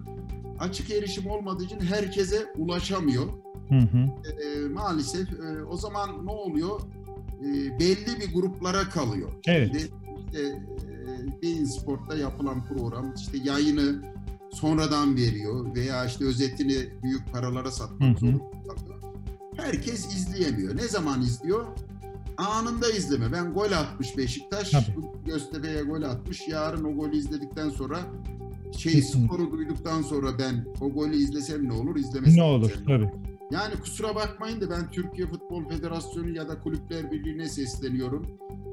açık 0.59 0.91
erişim 0.91 1.27
olmadığı 1.27 1.63
için 1.63 1.79
herkese 1.79 2.45
ulaşamıyor. 2.57 3.25
Hı 3.69 3.75
hı. 3.75 3.97
Ee, 4.41 4.67
maalesef 4.67 5.33
e, 5.33 5.63
o 5.63 5.77
zaman 5.77 6.25
ne 6.25 6.31
oluyor? 6.31 6.81
Ee, 7.41 7.79
belli 7.79 8.19
bir 8.19 8.33
gruplara 8.33 8.89
kalıyor. 8.89 9.29
Evet. 9.47 9.67
Şimdi 9.71 9.91
işte 10.25 10.41
e, 10.41 11.41
Bein 11.41 11.65
Sport'ta 11.65 12.17
yapılan 12.17 12.65
program 12.65 13.13
işte 13.15 13.37
yayını 13.43 14.01
sonradan 14.55 15.15
veriyor 15.15 15.75
veya 15.75 16.05
işte 16.05 16.25
özetini 16.25 16.75
büyük 17.03 17.31
paralara 17.33 17.71
satmak 17.71 18.19
zorunda. 18.19 18.43
Herkes 19.57 20.15
izleyemiyor. 20.15 20.77
Ne 20.77 20.87
zaman 20.87 21.21
izliyor? 21.21 21.65
Anında 22.37 22.89
izleme. 22.91 23.31
Ben 23.31 23.53
gol 23.53 23.71
atmış 23.71 24.17
Beşiktaş, 24.17 24.71
Tabii. 24.71 24.85
Göztepe'ye 25.25 25.81
gol 25.83 26.01
atmış. 26.01 26.47
Yarın 26.47 26.83
o 26.83 26.93
golü 26.95 27.17
izledikten 27.17 27.69
sonra 27.69 27.99
şey 28.77 28.93
Kesinlikle. 28.93 29.27
skoru 29.35 29.51
duyduktan 29.51 30.01
sonra 30.01 30.39
ben 30.39 30.65
o 30.81 30.89
golü 30.89 31.15
izlesem 31.15 31.69
ne 31.69 31.73
olur, 31.73 31.95
izlemesem 31.95 32.37
Ne 32.37 32.43
olur 32.43 32.71
tabii. 32.87 33.09
yani 33.51 33.73
kusura 33.83 34.15
bakmayın 34.15 34.61
da 34.61 34.69
ben 34.69 34.91
Türkiye 34.91 35.27
Futbol 35.27 35.69
Federasyonu 35.69 36.29
ya 36.29 36.47
da 36.49 36.59
Kulüpler 36.59 37.11
Birliği'ne 37.11 37.49
sesleniyorum. 37.49 38.25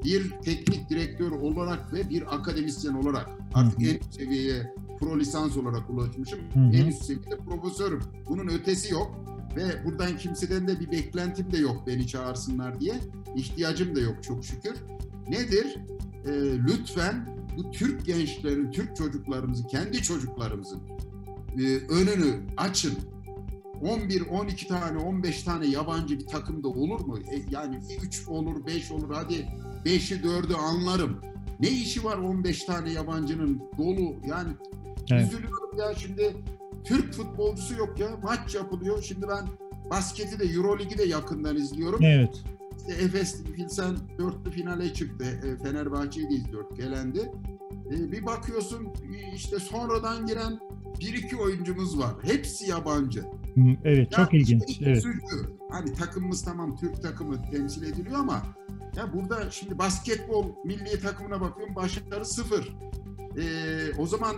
Bir 0.03 0.29
teknik 0.43 0.89
direktör 0.89 1.31
olarak 1.31 1.93
ve 1.93 2.09
bir 2.09 2.35
akademisyen 2.35 2.93
olarak 2.93 3.29
artık 3.53 3.79
Hı 3.81 3.85
hı. 3.85 3.89
en 3.89 3.99
seviyeye 4.11 4.73
pro 4.99 5.19
lisans 5.19 5.57
olarak 5.57 5.89
ulaşmışım. 5.89 6.39
Hı 6.53 6.59
hı. 6.59 6.63
En 6.63 6.87
üst 6.87 7.03
seviyede 7.03 7.37
profesörüm. 7.37 8.01
Bunun 8.29 8.47
ötesi 8.47 8.93
yok. 8.93 9.23
Ve 9.55 9.85
buradan 9.85 10.17
kimseden 10.17 10.67
de 10.67 10.79
bir 10.79 10.91
beklentim 10.91 11.51
de 11.51 11.57
yok 11.57 11.87
beni 11.87 12.07
çağırsınlar 12.07 12.79
diye. 12.79 12.93
İhtiyacım 13.35 13.95
da 13.95 13.99
yok 13.99 14.23
çok 14.23 14.45
şükür. 14.45 14.73
Nedir? 15.29 15.77
Ee, 16.25 16.31
lütfen 16.67 17.29
bu 17.57 17.71
Türk 17.71 18.05
gençlerin, 18.05 18.71
Türk 18.71 18.95
çocuklarımızın, 18.95 19.67
kendi 19.67 20.01
çocuklarımızın 20.01 20.81
e, 21.57 21.77
önünü 21.77 22.39
açın. 22.57 22.93
11, 23.81 24.21
12 24.21 24.67
tane, 24.67 24.97
15 24.97 25.43
tane 25.43 25.67
yabancı 25.67 26.19
bir 26.19 26.27
takımda 26.27 26.67
olur 26.67 26.99
mu? 26.99 27.17
E, 27.31 27.41
yani 27.49 27.79
3 28.03 28.27
olur, 28.27 28.65
5 28.67 28.91
olur. 28.91 29.09
Hadi 29.13 29.47
5'i 29.85 30.21
4'ü 30.21 30.53
anlarım. 30.53 31.21
Ne 31.59 31.69
işi 31.69 32.03
var 32.03 32.17
15 32.17 32.63
tane 32.63 32.91
yabancının 32.91 33.61
dolu? 33.77 34.15
Yani 34.27 34.53
Evet. 35.11 35.27
üzülüyorum 35.27 35.77
ya 35.79 35.95
şimdi 35.95 36.35
Türk 36.83 37.13
futbolcusu 37.13 37.73
yok 37.75 37.99
ya. 37.99 38.07
Maç 38.23 38.55
yapılıyor. 38.55 39.01
Şimdi 39.03 39.27
ben 39.27 39.47
basketi 39.89 40.39
de 40.39 40.43
Euroligi 40.45 40.97
de 40.97 41.03
yakından 41.03 41.55
izliyorum. 41.55 41.99
Evet. 42.03 42.43
İşte 42.77 43.03
Efes 43.03 43.43
Pilsen 43.43 43.95
dörtlü 44.17 44.51
finale 44.51 44.93
çıktı. 44.93 45.25
E, 45.25 45.63
Fenerbahçe'yi 45.63 46.29
de 46.29 46.33
izliyorduk. 46.33 46.79
Elendi. 46.79 47.31
E, 47.91 48.11
bir 48.11 48.25
bakıyorsun 48.25 48.85
e, 48.85 49.35
işte 49.35 49.59
sonradan 49.59 50.25
giren 50.27 50.59
bir 50.99 51.13
iki 51.13 51.37
oyuncumuz 51.37 51.99
var. 51.99 52.11
Hepsi 52.21 52.69
yabancı. 52.69 53.23
Evet 53.83 54.11
Ya 54.11 54.17
çok 54.25 54.33
ilginç. 54.33 54.63
işte 54.67 54.85
Evet. 54.85 54.97
üzücü. 54.97 55.53
Hani 55.69 55.93
takımımız 55.93 56.45
tamam 56.45 56.75
Türk 56.77 57.01
takımı 57.01 57.41
temsil 57.51 57.83
ediliyor 57.83 58.19
ama 58.19 58.43
ya 58.97 59.13
burada 59.13 59.51
şimdi 59.51 59.77
basketbol 59.77 60.45
milli 60.65 60.99
takımına 60.99 61.41
bakıyorum 61.41 61.75
başarı 61.75 62.25
sıfır. 62.25 62.75
Ee, 63.37 63.93
o 63.97 64.07
zaman 64.07 64.35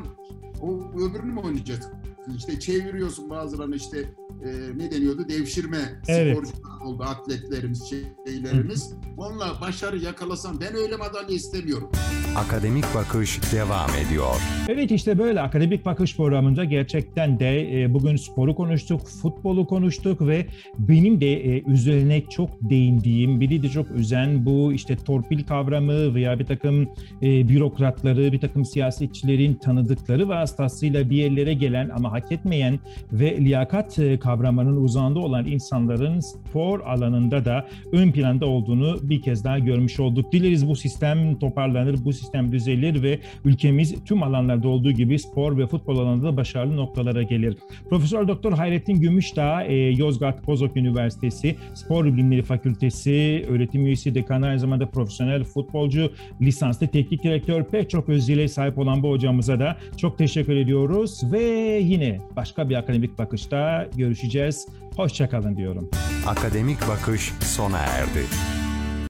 o 0.62 0.80
öbürünü 1.00 1.32
mü 1.32 1.40
oynayacağız? 1.40 1.90
İşte 2.38 2.60
çeviriyorsun 2.60 3.30
bazılarını 3.30 3.76
işte 3.76 3.98
e, 4.44 4.78
ne 4.78 4.92
deniyordu 4.92 5.26
devşirme 5.30 6.02
Evet. 6.08 6.38
sporcular 6.38 6.86
oldu 6.86 7.04
atletlerimiz 7.04 7.90
şeylerimiz. 8.26 8.94
Onunla 9.18 9.62
başarı 9.62 9.98
yakalasam 9.98 10.60
ben 10.62 10.76
öyle 10.76 10.96
madalya 10.98 11.36
istemiyorum. 11.36 11.92
Akademik 12.36 12.86
Bakış 12.96 13.40
devam 13.54 13.90
ediyor. 14.06 14.36
Evet 14.68 14.92
işte 14.92 15.20
böyle 15.20 15.42
akademik 15.42 15.86
bakış 15.86 16.18
programında 16.18 16.64
gerçekten 16.64 17.40
de 17.40 17.82
e, 17.82 17.94
bugün 17.94 18.16
sporu 18.16 18.56
konuştuk, 18.56 19.08
futbolu 19.08 19.68
konuştuk 19.68 20.22
ve 20.28 20.46
benim 20.80 21.22
de 21.22 21.34
e, 21.34 21.64
üzerine 21.64 22.24
çok 22.30 22.50
değindiğim, 22.62 23.42
biri 23.42 23.64
de 23.64 23.70
çok 23.70 23.92
üzen 23.92 24.46
bu 24.46 24.74
işte 24.74 24.96
torpil 24.96 25.44
kavramı 25.44 26.16
veya 26.16 26.40
bir 26.40 26.46
takım 26.46 26.90
e, 27.22 27.48
bürokratları, 27.48 28.32
bir 28.32 28.40
takım 28.40 28.66
siyasetçilerin 28.66 29.54
tanıdıkları 29.54 30.30
vasıtasıyla 30.30 31.10
bir 31.10 31.18
yerlere 31.18 31.54
gelen 31.54 31.90
ama 31.90 32.12
hak 32.15 32.32
etmeyen 32.32 32.80
ve 33.12 33.38
liyakat 33.38 33.99
e, 33.99 34.19
kavramının 34.19 34.84
uzağında 34.84 35.19
olan 35.19 35.45
insanların 35.45 36.19
spor 36.19 36.80
alanında 36.80 37.45
da 37.45 37.67
ön 37.91 38.12
planda 38.12 38.45
olduğunu 38.45 38.97
bir 39.04 39.21
kez 39.21 39.43
daha 39.43 39.60
görmüş 39.60 39.99
olduk. 39.99 40.32
Dileriz 40.32 40.67
bu 40.67 40.75
sistem 40.75 41.39
toparlanır, 41.39 42.06
bu 42.06 42.13
sistem 42.13 42.51
düzelir 42.51 43.04
ve 43.04 43.19
ülkemiz 43.45 43.95
tüm 44.06 44.23
alanlarda 44.23 44.67
olduğu 44.67 44.91
gibi 44.91 45.19
spor 45.19 45.58
ve 45.58 45.67
futbol 45.67 45.99
alanında 45.99 46.28
da 46.28 46.38
başarılı 46.38 46.75
noktalara 46.75 47.23
gelir. 47.23 47.58
Profesör 47.89 48.28
Doktor 48.28 48.54
Hayrettin 48.54 48.95
Gümüşdağ, 48.95 49.63
e, 49.63 49.75
Yozgat 49.75 50.47
Bozok 50.47 50.78
Üniversitesi 50.78 51.56
Spor 51.73 52.06
Bilimleri 52.06 52.41
Fakültesi 52.41 53.45
öğretim 53.49 53.86
üyesi, 53.86 54.15
dekan 54.15 54.41
aynı 54.41 54.60
zamanda 54.60 54.89
profesyonel 54.89 55.43
futbolcu, 55.43 56.12
lisanslı 56.41 56.88
teknik 56.88 57.23
direktör 57.23 57.63
pek 57.63 57.89
çok 57.89 58.10
özelliğe 58.10 58.47
sahip 58.47 58.78
olan 58.78 59.04
bu 59.04 59.10
hocamıza 59.10 59.60
da 59.60 59.78
çok 59.97 60.17
teşekkür 60.17 60.56
ediyoruz 60.56 61.21
ve 61.32 61.43
yine 61.84 62.05
başka 62.36 62.70
bir 62.70 62.76
akademik 62.76 63.18
bakışta 63.18 63.88
görüşeceğiz. 63.96 64.68
Hoşçakalın 64.96 65.58
diyorum. 65.58 65.89
Akademik 66.28 66.88
Bakış 66.88 67.34
sona 67.41 67.78
erdi. 67.78 68.26